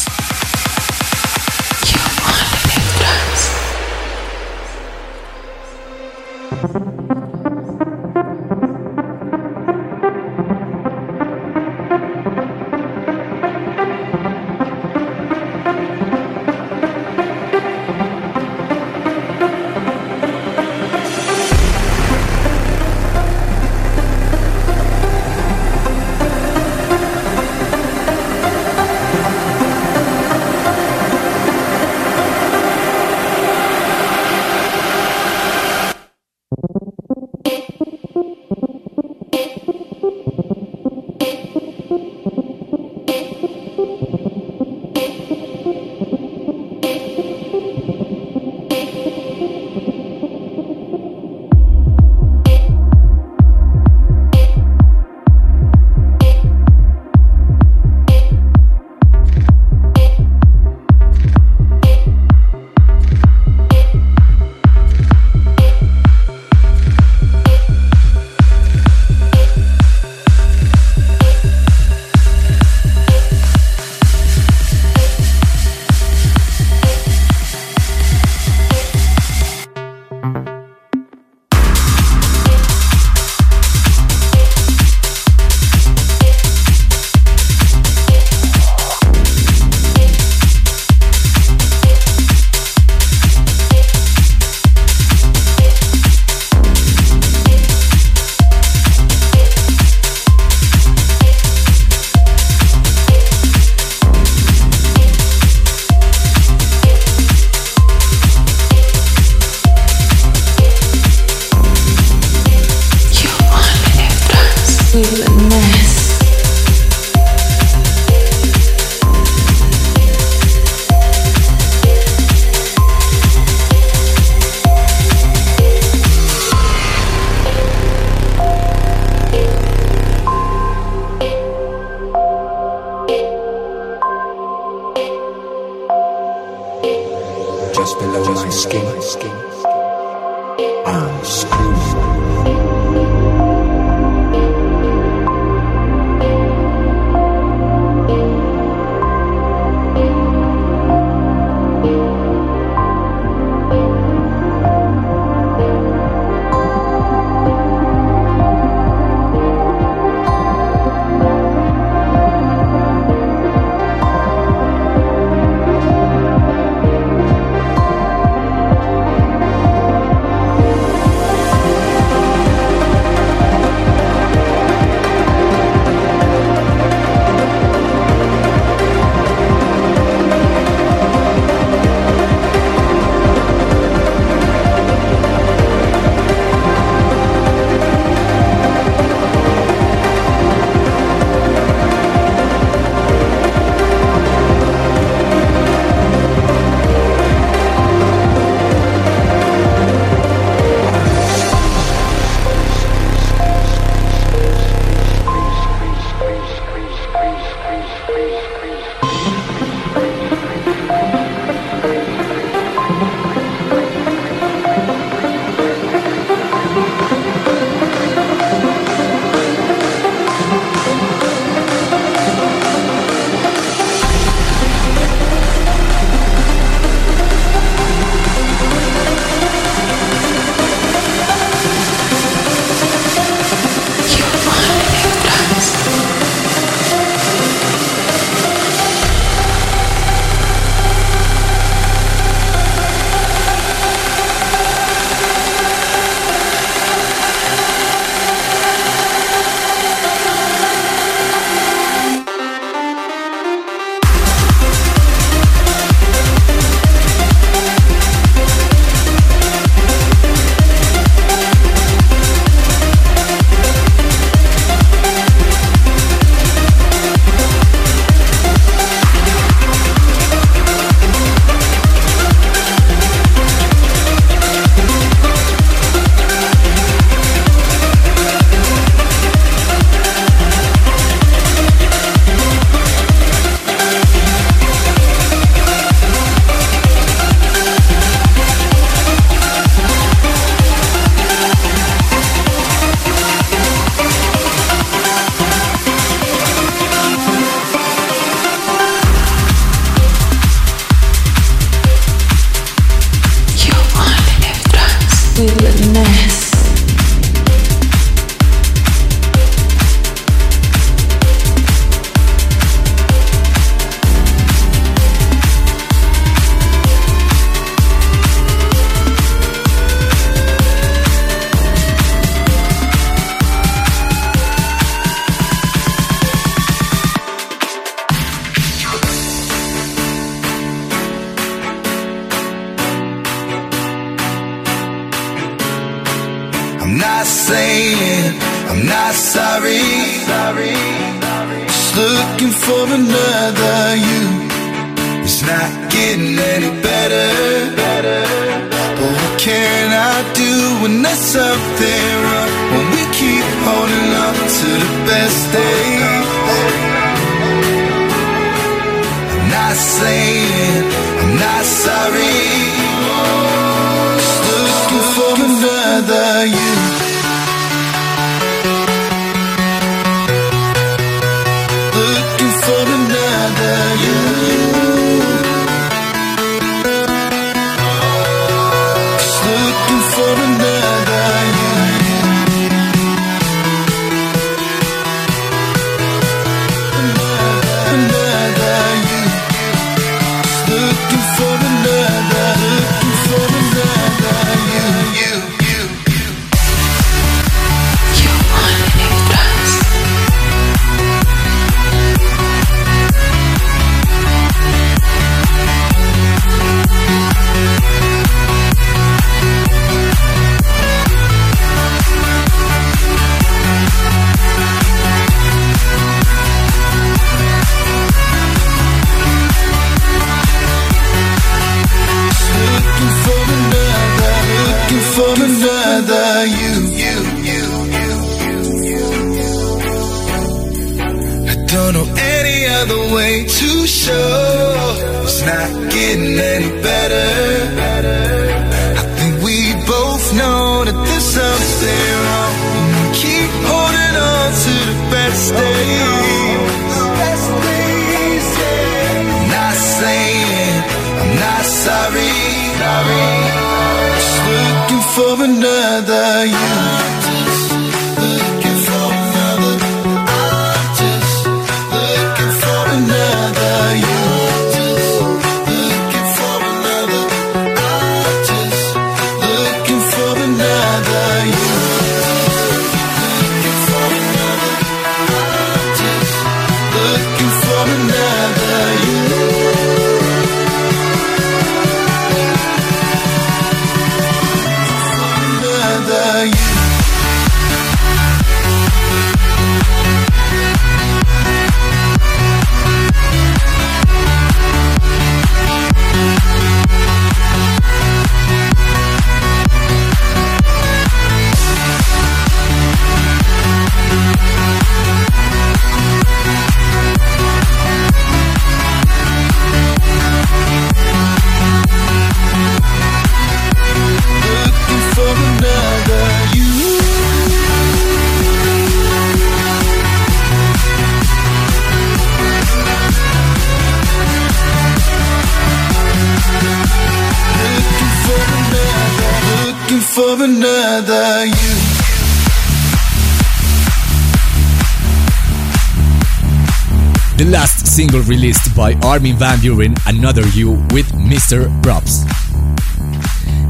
single 537.99 538.21
released 538.21 538.73
by 538.77 538.93
Armin 539.03 539.35
van 539.35 539.57
Buuren, 539.57 539.93
Another 540.07 540.47
You, 540.55 540.71
with 540.95 541.11
Mr. 541.11 541.67
Probz. 541.81 542.23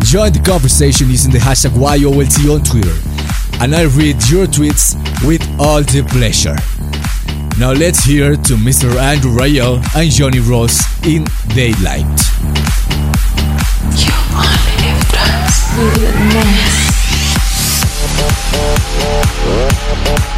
Join 0.05 0.31
the 0.31 0.39
conversation 0.45 1.09
using 1.09 1.31
the 1.31 1.39
hashtag 1.39 1.73
YOLT 1.73 2.37
on 2.47 2.63
Twitter, 2.63 2.93
and 3.59 3.73
I 3.73 3.85
read 3.97 4.17
your 4.29 4.45
tweets 4.45 4.93
with 5.25 5.41
all 5.59 5.81
the 5.81 6.03
pleasure. 6.13 6.55
Now 7.57 7.71
let's 7.71 8.03
hear 8.03 8.35
to 8.35 8.53
Mr. 8.53 8.95
Andrew 9.01 9.31
Rayel 9.31 9.81
and 9.95 10.11
Johnny 10.11 10.41
Ross 10.41 10.77
in 11.07 11.25
Daylight. 11.55 12.05
You 13.97 14.13
only. 20.13 20.28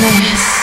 With 0.00 0.57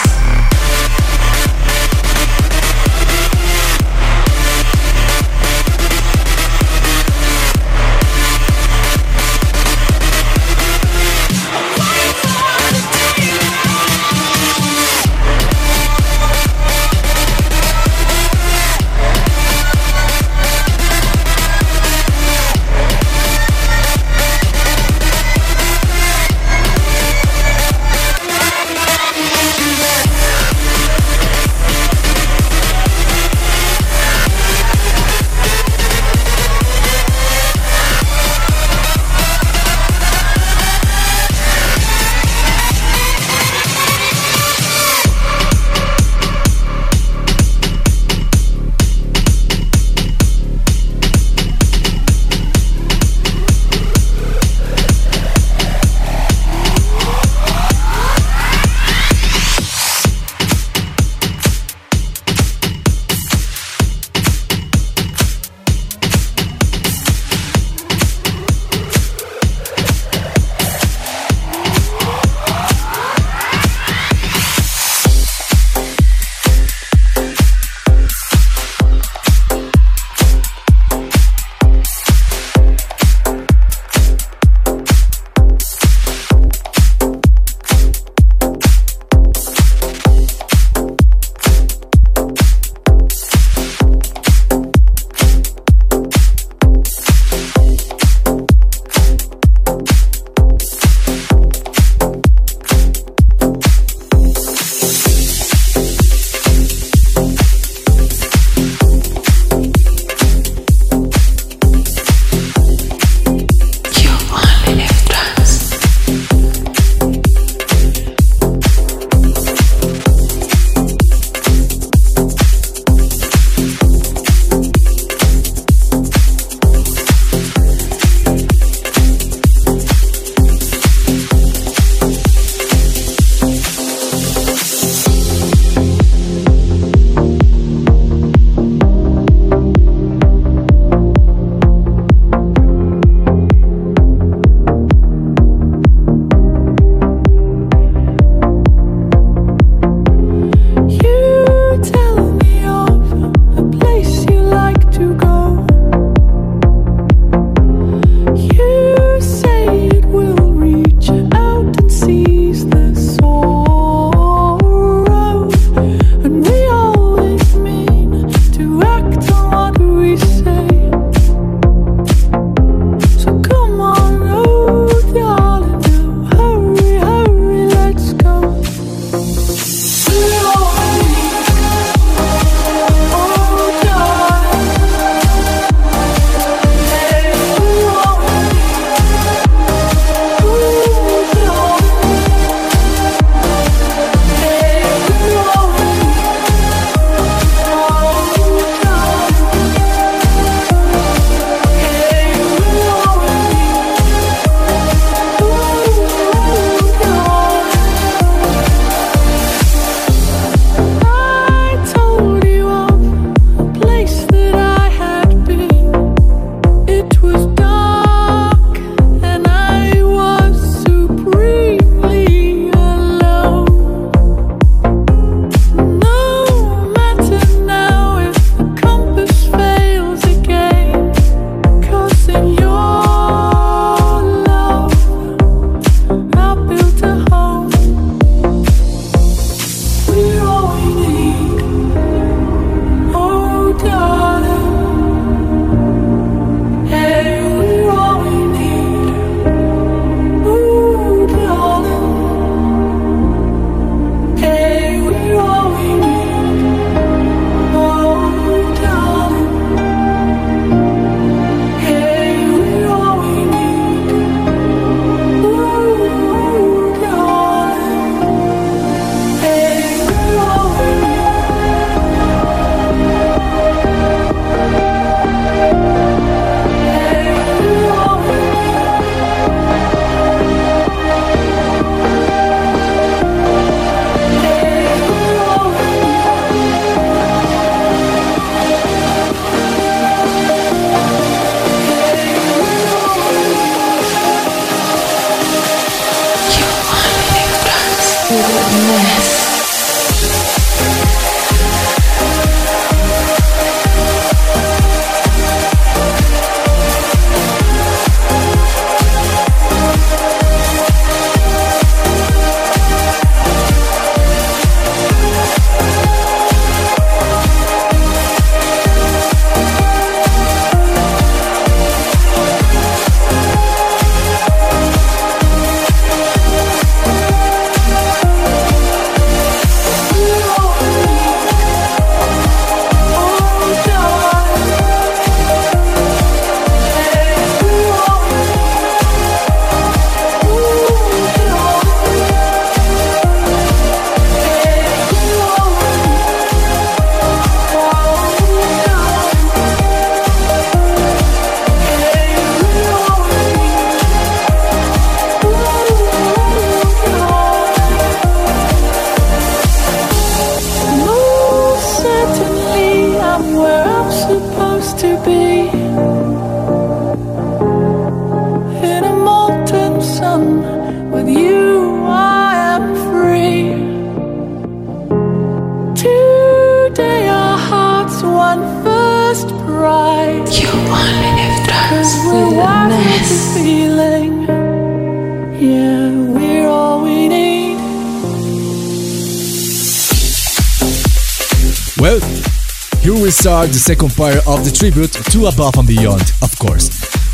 the 393.72 393.78
second 393.78 394.14
part 394.14 394.36
of 394.46 394.64
the 394.64 394.70
tribute 394.70 395.12
to 395.32 395.46
Above 395.46 395.78
and 395.78 395.88
Beyond, 395.88 396.22
of 396.42 396.56
course, 396.58 396.90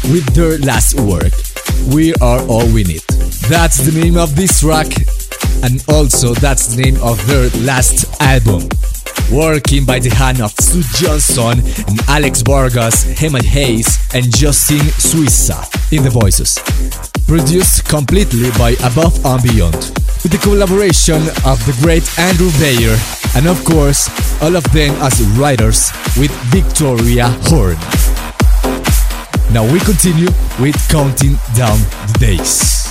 with 0.08 0.24
their 0.34 0.56
last 0.58 0.98
work, 1.00 1.32
We 1.92 2.14
Are 2.20 2.40
All 2.48 2.66
We 2.72 2.84
Need. 2.84 3.02
That's 3.50 3.78
the 3.78 3.92
name 3.92 4.16
of 4.16 4.36
this 4.36 4.60
track, 4.60 4.88
and 5.62 5.82
also 5.88 6.32
that's 6.34 6.68
the 6.68 6.82
name 6.82 6.96
of 7.02 7.18
their 7.26 7.50
last 7.66 8.06
album. 8.20 8.68
Working 9.30 9.84
by 9.84 9.98
the 9.98 10.14
hand 10.14 10.40
of 10.40 10.54
Zoë 10.56 10.84
Johnston 10.94 11.58
and 11.88 12.00
Alex 12.08 12.42
Vargas, 12.42 13.04
Emma 13.22 13.42
Hayes, 13.42 13.98
and 14.14 14.24
Justine 14.30 14.92
Suissa 15.00 15.64
in 15.90 16.04
the 16.04 16.10
voices. 16.10 16.58
Produced 17.26 17.88
completely 17.88 18.50
by 18.58 18.76
Above 18.84 19.24
and 19.24 19.42
Beyond, 19.42 19.80
with 20.22 20.32
the 20.32 20.40
collaboration 20.42 21.20
of 21.44 21.58
the 21.66 21.76
great 21.82 22.06
Andrew 22.18 22.50
Bayer, 22.60 22.96
and 23.34 23.46
of 23.46 23.64
course, 23.64 24.08
all 24.40 24.56
of 24.56 24.64
them 24.72 24.94
as 25.02 25.20
writers 25.38 25.90
with 26.18 26.30
Victoria 26.50 27.28
Horn. 27.44 27.76
Now 29.52 29.70
we 29.70 29.80
continue 29.80 30.28
with 30.60 30.76
counting 30.88 31.38
down 31.54 31.78
the 32.06 32.16
days. 32.18 32.81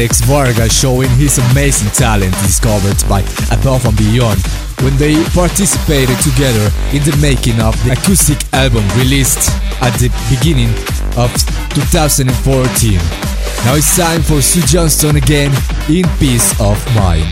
Alex 0.00 0.22
Varga 0.22 0.66
showing 0.70 1.10
his 1.10 1.36
amazing 1.50 1.90
talent 1.90 2.32
discovered 2.40 2.96
by 3.06 3.20
Above 3.52 3.84
and 3.84 3.94
Beyond 3.98 4.40
when 4.80 4.96
they 4.96 5.22
participated 5.36 6.16
together 6.20 6.72
in 6.96 7.04
the 7.04 7.14
making 7.20 7.60
of 7.60 7.76
the 7.84 7.92
acoustic 7.92 8.38
album 8.54 8.82
released 8.96 9.50
at 9.82 9.92
the 10.00 10.08
beginning 10.32 10.70
of 11.20 11.28
2014. 11.76 12.94
Now 13.68 13.76
it's 13.76 13.94
time 13.94 14.22
for 14.22 14.40
Zoë 14.40 14.66
Johnston 14.72 15.16
again 15.16 15.52
in 15.86 16.08
Peace 16.16 16.58
of 16.58 16.80
Mind. 16.96 17.28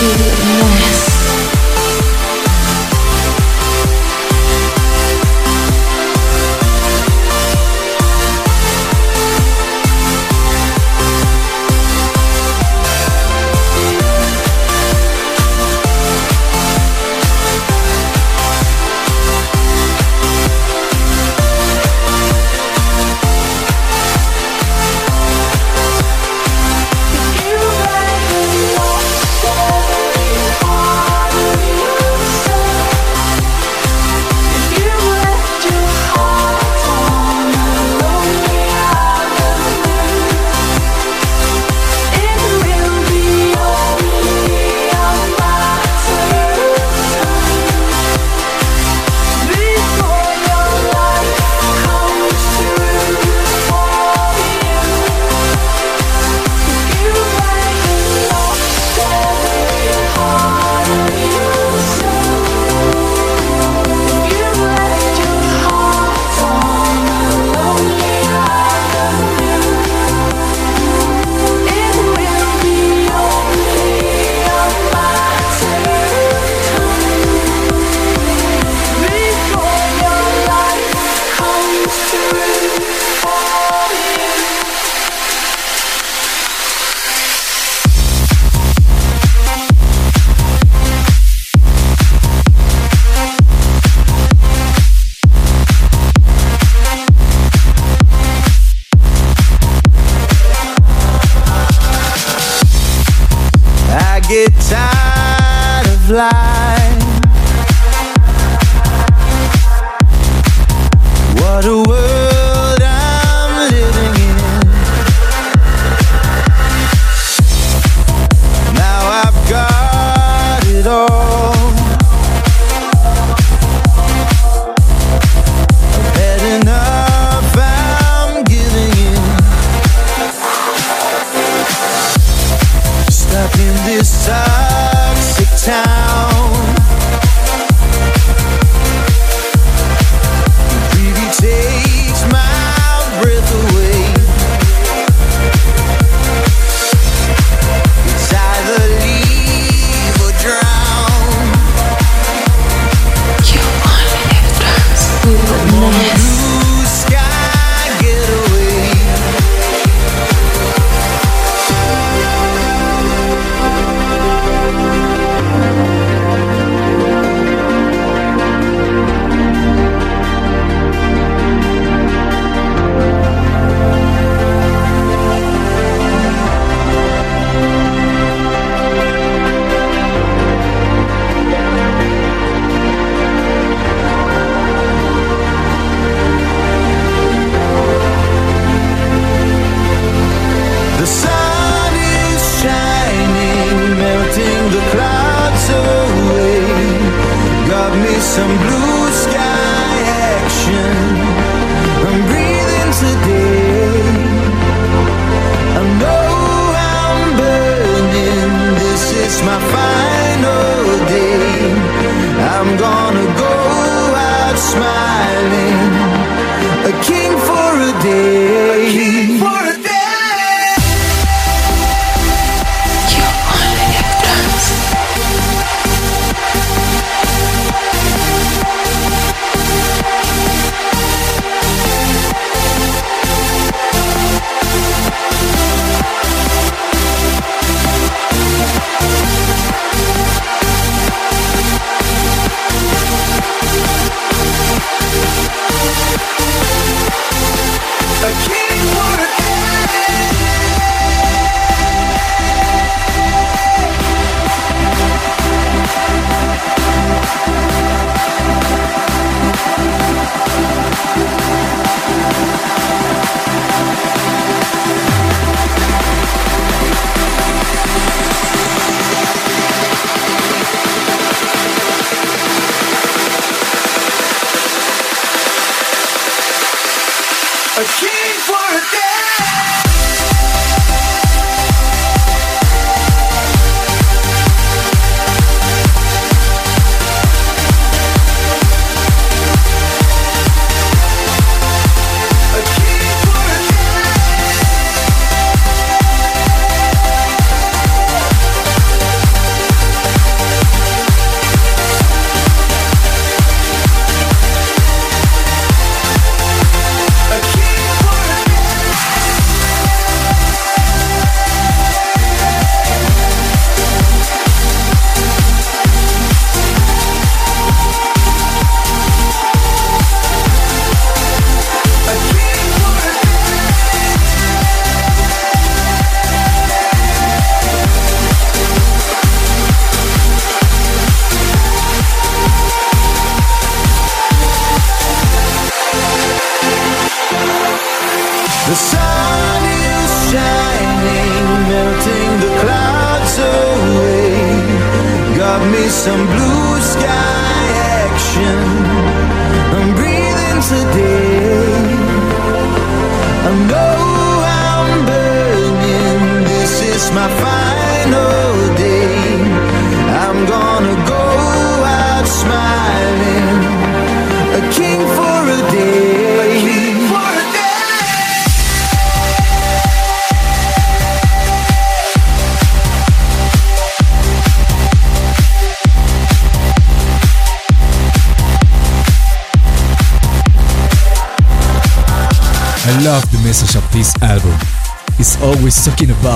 be 0.00 0.06
mess 0.06 1.19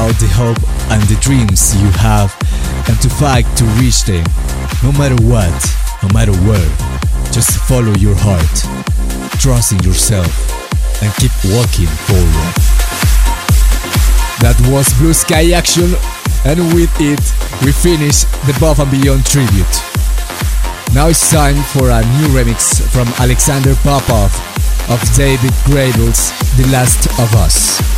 about 0.05 0.21
the 0.21 0.29
hope 0.37 0.61
and 0.93 1.01
the 1.09 1.17
dreams 1.25 1.73
you 1.81 1.89
have 1.97 2.29
and 2.89 3.01
to 3.01 3.09
fight 3.09 3.47
to 3.57 3.65
reach 3.81 4.05
them. 4.05 4.25
No 4.85 4.93
matter 4.93 5.17
what, 5.25 5.57
no 6.03 6.09
matter 6.13 6.37
where, 6.45 6.69
just 7.33 7.57
follow 7.65 7.95
your 7.97 8.15
heart, 8.19 8.53
trust 9.41 9.73
in 9.73 9.81
yourself, 9.81 10.29
and 11.01 11.09
keep 11.17 11.33
walking 11.57 11.89
forward. 12.05 12.53
That 14.45 14.61
was 14.69 14.93
Blue 15.01 15.15
Sky 15.15 15.53
Action, 15.57 15.97
and 16.45 16.61
with 16.77 16.93
it, 17.01 17.25
we 17.65 17.73
finish 17.73 18.29
the 18.45 18.53
Above 18.59 18.81
and 18.81 18.91
Beyond 18.91 19.25
tribute. 19.25 19.75
Now 20.93 21.09
it's 21.09 21.33
time 21.33 21.57
for 21.73 21.89
a 21.89 22.05
new 22.21 22.29
remix 22.37 22.85
from 22.93 23.09
Alexander 23.17 23.75
Popov 23.77 24.29
of 24.93 25.01
David 25.17 25.55
Gradle's 25.65 26.29
The 26.61 26.69
Last 26.69 27.09
of 27.17 27.33
Us. 27.41 27.94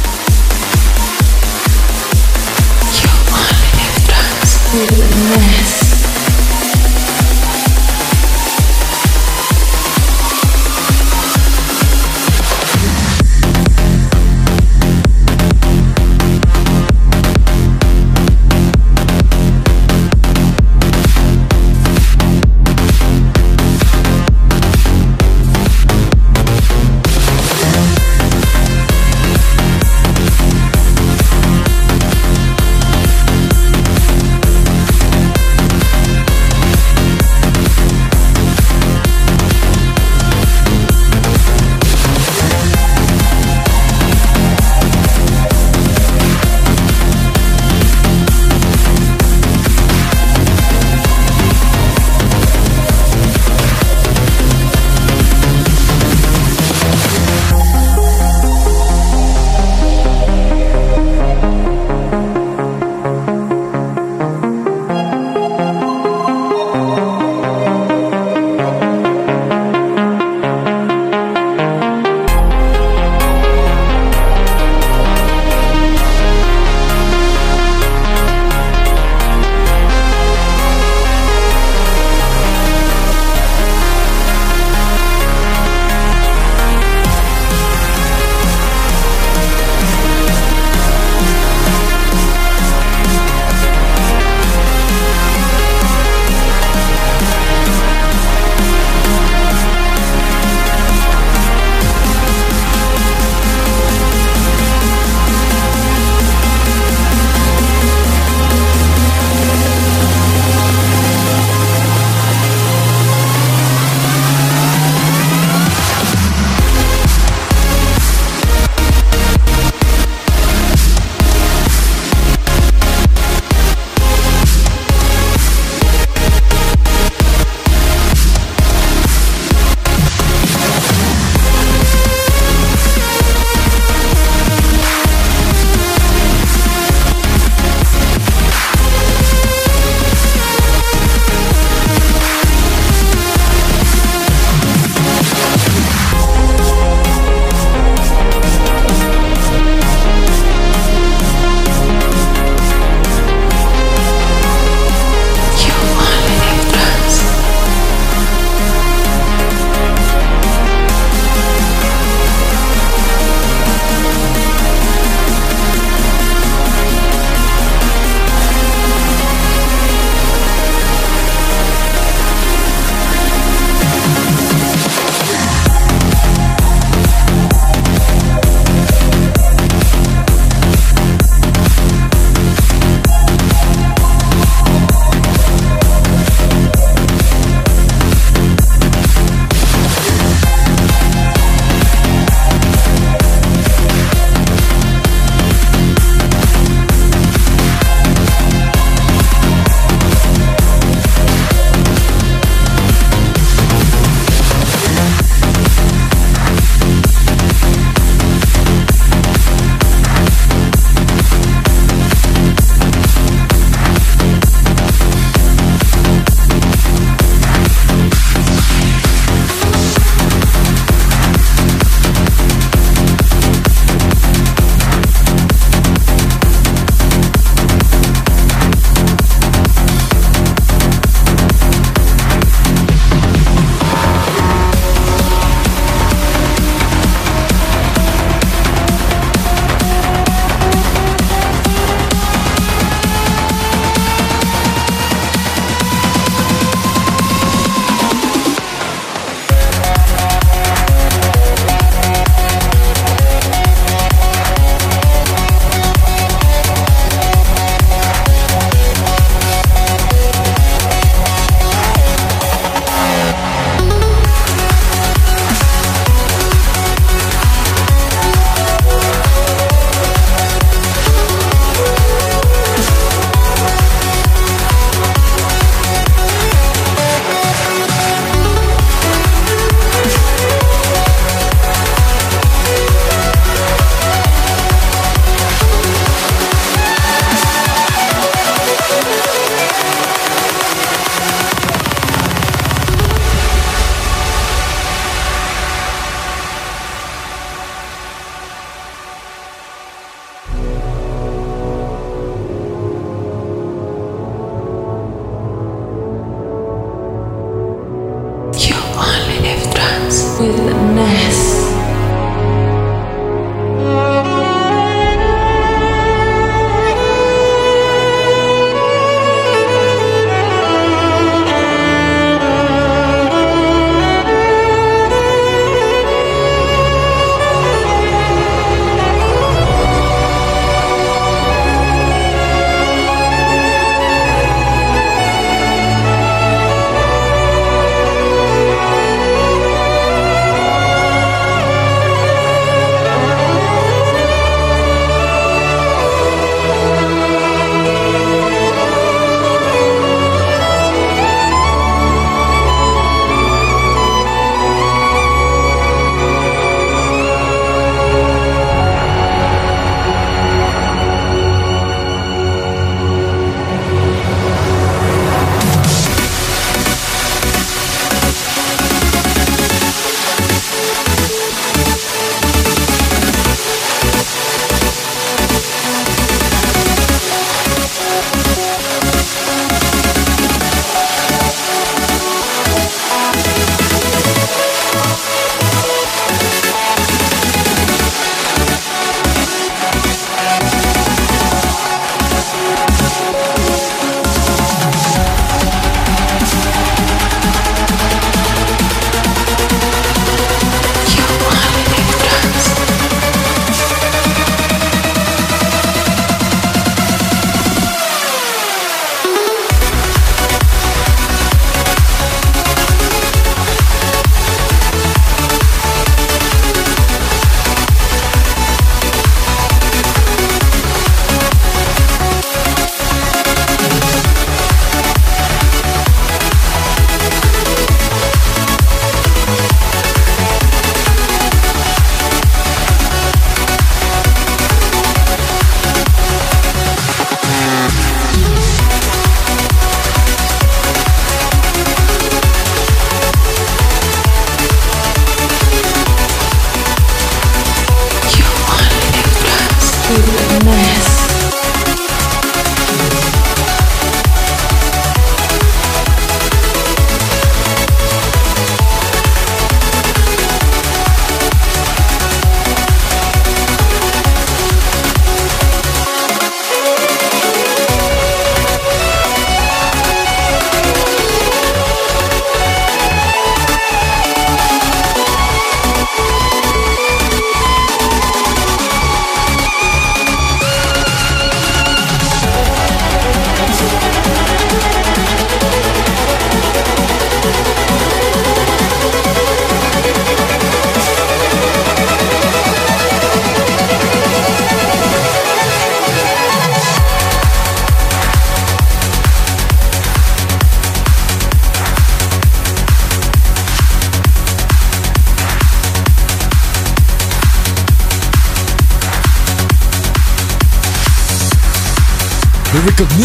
Trance. 4.67 5.86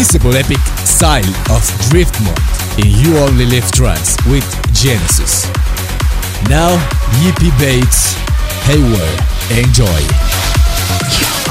Recognizable 0.02 0.36
epic 0.36 0.58
style 0.84 1.28
of 1.54 1.62
Driftmoon 1.88 2.84
in 2.84 2.90
You 3.06 3.18
Only 3.18 3.46
Live 3.46 3.70
Trance 3.70 4.16
with 4.26 4.44
Genesis. 4.74 5.46
Now, 6.48 6.76
Yippee 7.22 7.56
Bates, 7.60 8.14
Hayward, 8.66 9.20
enjoy. 9.56 11.41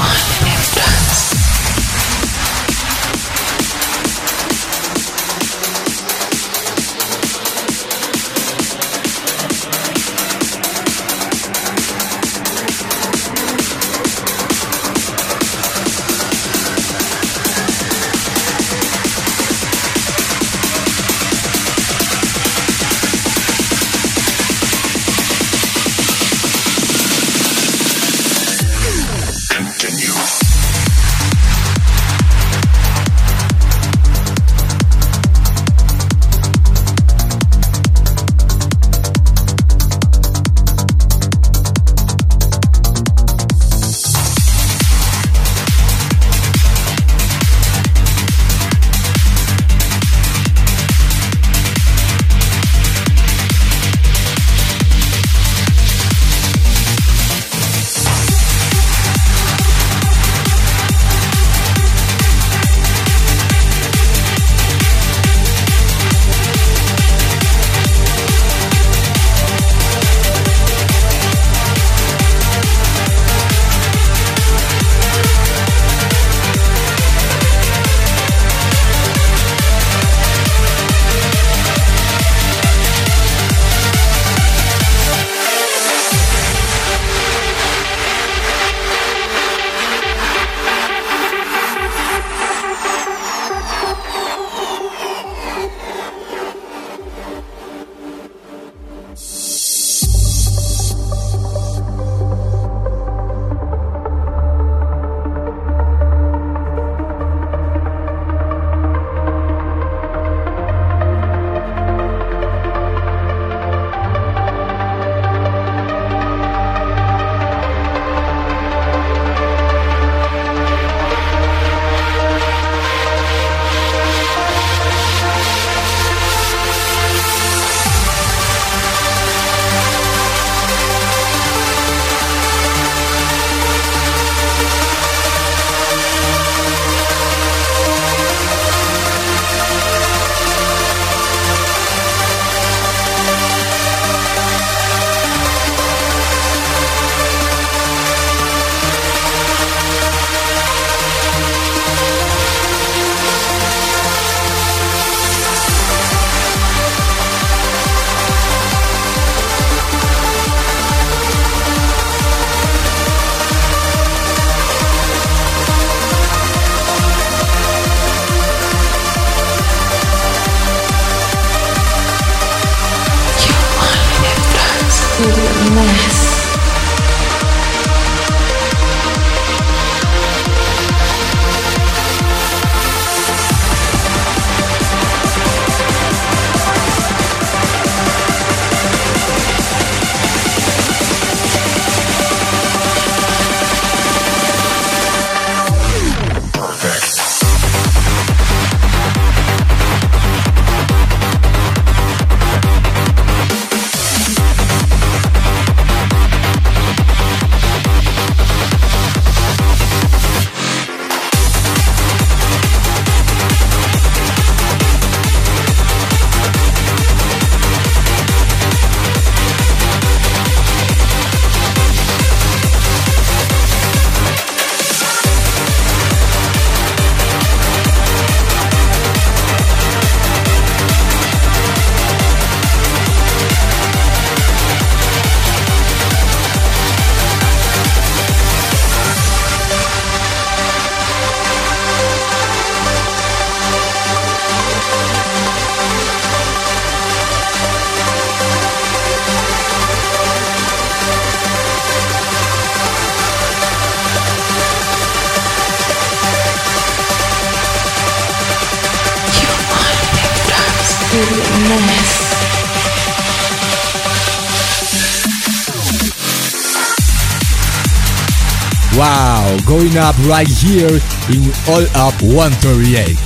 Wow, 269.94 270.12
going 270.12 270.14
up 270.14 270.28
right 270.28 270.48
here 270.48 271.00
in 271.32 271.52
All 271.68 271.84
Up 271.96 272.14
138. 272.22 273.16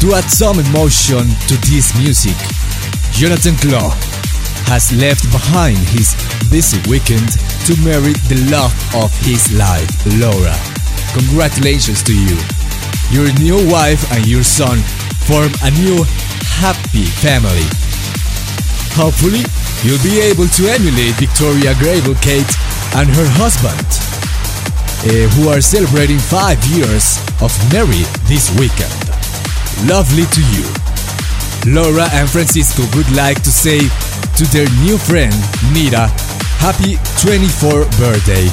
To 0.00 0.14
add 0.14 0.28
some 0.30 0.58
emotion 0.60 1.28
to 1.48 1.54
this 1.68 1.92
music, 1.98 2.36
Jonathan 3.12 3.56
Claw 3.56 3.90
has 4.68 4.92
left 4.92 5.24
behind 5.32 5.76
his 5.92 6.14
busy 6.50 6.78
weekend 6.88 7.28
to 7.66 7.76
marry 7.84 8.12
the 8.28 8.40
love 8.50 8.72
of 8.94 9.12
his 9.24 9.52
life, 9.52 9.88
Laura. 10.20 10.54
Congratulations 11.12 12.02
to 12.04 12.14
you. 12.14 12.36
Your 13.10 13.28
new 13.40 13.60
wife 13.70 14.00
and 14.12 14.26
your 14.26 14.44
son 14.44 14.78
form 15.28 15.52
a 15.64 15.70
new 15.82 16.04
happy 16.60 17.04
family. 17.20 17.68
Hopefully, 18.96 19.44
you'll 19.82 20.02
be 20.04 20.20
able 20.20 20.48
to 20.56 20.68
emulate 20.68 21.16
Victoria 21.16 21.74
Grable 21.74 22.16
Kate 22.22 22.52
and 22.96 23.08
her 23.10 23.28
husband, 23.36 24.03
eh, 25.06 25.28
who 25.36 25.48
are 25.48 25.60
celebrating 25.60 26.18
five 26.18 26.58
years 26.66 27.18
of 27.40 27.52
married 27.72 28.08
this 28.26 28.50
weekend. 28.58 28.92
Lovely 29.88 30.24
to 30.32 30.42
you. 30.52 30.64
Laura 31.66 32.08
and 32.12 32.28
Francisco 32.28 32.84
would 32.96 33.10
like 33.16 33.42
to 33.42 33.50
say 33.50 33.78
to 34.36 34.44
their 34.52 34.68
new 34.84 34.98
friend, 34.98 35.32
Nita, 35.72 36.08
happy 36.60 36.96
24th 37.24 37.88
birthday. 37.98 38.48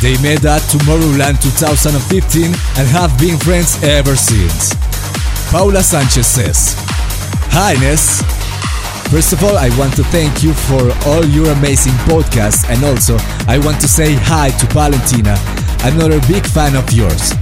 They 0.00 0.20
met 0.22 0.44
at 0.44 0.62
Tomorrowland 0.68 1.40
2015 1.42 2.44
and 2.46 2.88
have 2.88 3.12
been 3.18 3.38
friends 3.38 3.82
ever 3.82 4.16
since. 4.16 4.74
Paula 5.50 5.82
Sanchez 5.82 6.26
says, 6.26 6.74
Hi 7.52 7.74
Ness. 7.80 8.20
First 9.10 9.32
of 9.32 9.44
all, 9.44 9.56
I 9.56 9.70
want 9.78 9.94
to 9.96 10.04
thank 10.04 10.42
you 10.42 10.52
for 10.52 10.82
all 11.06 11.24
your 11.24 11.46
amazing 11.52 11.94
podcasts 12.10 12.68
and 12.68 12.84
also 12.84 13.16
I 13.46 13.58
want 13.58 13.80
to 13.82 13.88
say 13.88 14.14
hi 14.14 14.50
to 14.50 14.66
Valentina, 14.74 15.36
another 15.84 16.20
big 16.26 16.46
fan 16.46 16.76
of 16.76 16.90
yours. 16.92 17.32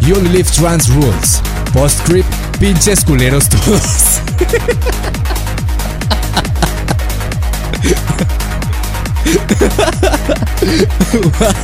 You 0.00 0.16
only 0.16 0.30
live 0.30 0.52
trance 0.52 0.88
rules. 0.90 1.40
Postscript, 1.72 2.28
pinches 2.58 3.04
culeros 3.04 3.48
todos. 3.48 4.20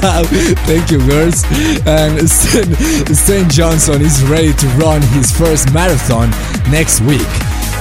wow, 0.00 0.22
thank 0.66 0.90
you, 0.90 0.98
girls. 1.06 1.44
And 1.86 2.28
St. 2.28 3.50
Johnson 3.50 4.02
is 4.02 4.22
ready 4.24 4.52
to 4.52 4.66
run 4.78 5.02
his 5.14 5.30
first 5.30 5.72
marathon 5.72 6.30
next 6.70 7.00
week. 7.00 7.28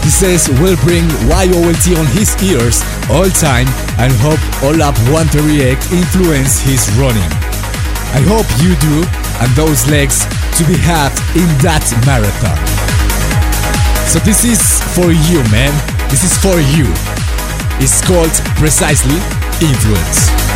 He 0.04 0.10
says 0.10 0.50
we'll 0.60 0.78
bring 0.78 1.08
YOLT 1.28 1.98
on 1.98 2.06
his 2.08 2.36
ears 2.44 2.82
all 3.10 3.30
time 3.30 3.68
and 4.00 4.12
hope 4.18 4.40
all 4.64 4.82
up 4.82 4.96
138 5.12 5.78
influence 5.92 6.60
his 6.62 6.90
running. 6.98 7.39
I 8.12 8.22
hope 8.26 8.48
you 8.62 8.74
do 8.82 9.06
and 9.40 9.50
those 9.56 9.88
legs 9.88 10.26
to 10.58 10.66
be 10.66 10.76
had 10.76 11.14
in 11.38 11.48
that 11.62 11.86
marathon. 12.06 12.58
So 14.10 14.18
this 14.26 14.44
is 14.44 14.82
for 14.98 15.14
you, 15.14 15.44
man. 15.52 15.72
This 16.10 16.24
is 16.24 16.36
for 16.42 16.58
you. 16.74 16.90
It's 17.78 18.02
called 18.02 18.34
precisely 18.58 19.22
influence. 19.62 20.49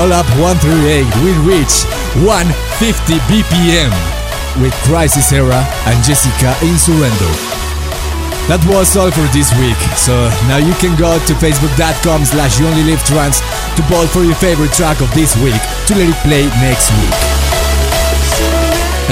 All 0.00 0.16
Up 0.16 0.24
138, 0.40 1.04
we 1.20 1.36
reach 1.44 1.84
150 2.24 3.20
BPM 3.28 3.92
with 4.56 4.72
Crisis 4.88 5.28
Era 5.28 5.60
and 5.84 6.00
Jessica 6.00 6.56
in 6.64 6.72
Surrender. 6.80 7.28
That 8.48 8.64
was 8.64 8.96
all 8.96 9.12
for 9.12 9.28
this 9.36 9.52
week, 9.60 9.76
so 10.00 10.32
now 10.48 10.56
you 10.56 10.72
can 10.80 10.96
go 10.96 11.20
to 11.20 11.32
facebook.com 11.36 12.24
slash 12.24 12.56
you 12.56 12.64
only 12.64 12.88
live 12.88 13.04
trance 13.04 13.44
to 13.76 13.84
vote 13.92 14.08
for 14.08 14.24
your 14.24 14.40
favorite 14.40 14.72
track 14.72 15.04
of 15.04 15.12
this 15.12 15.36
week 15.44 15.60
to 15.84 15.92
let 15.92 16.08
it 16.08 16.16
play 16.24 16.48
next 16.64 16.88
week. 16.96 17.20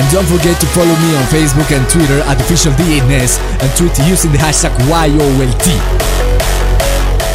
And 0.00 0.08
don't 0.08 0.24
forget 0.24 0.56
to 0.56 0.68
follow 0.72 0.96
me 1.04 1.10
on 1.20 1.24
Facebook 1.28 1.68
and 1.68 1.84
Twitter 1.92 2.24
at 2.24 2.40
official 2.40 2.72
DNS 2.80 3.36
and 3.60 3.68
tweet 3.76 3.92
using 4.08 4.32
the 4.32 4.40
hashtag 4.40 4.72
YOLT. 4.88 5.68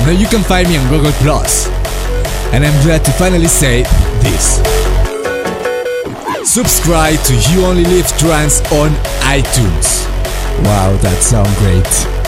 Now 0.10 0.18
you 0.18 0.26
can 0.26 0.42
find 0.42 0.66
me 0.66 0.82
on 0.82 0.90
Google 0.90 1.14
Plus. 1.22 1.73
And 2.54 2.64
I'm 2.64 2.84
glad 2.84 3.04
to 3.06 3.12
finally 3.12 3.48
say 3.48 3.82
this. 4.22 4.62
Subscribe 6.48 7.20
to 7.26 7.34
You 7.50 7.66
Only 7.66 7.84
Live 7.84 8.08
Trance 8.18 8.62
on 8.72 8.92
iTunes. 9.26 10.06
Wow, 10.64 10.96
that 11.02 11.18
sounds 11.22 11.58
great. 11.58 11.88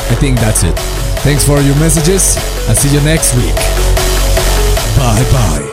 I 0.10 0.16
think 0.16 0.40
that's 0.40 0.64
it. 0.64 0.76
Thanks 1.22 1.46
for 1.46 1.62
your 1.62 1.76
messages 1.76 2.36
and 2.68 2.78
see 2.78 2.94
you 2.94 3.02
next 3.02 3.36
week. 3.36 3.56
Bye 4.98 5.24
bye. 5.32 5.65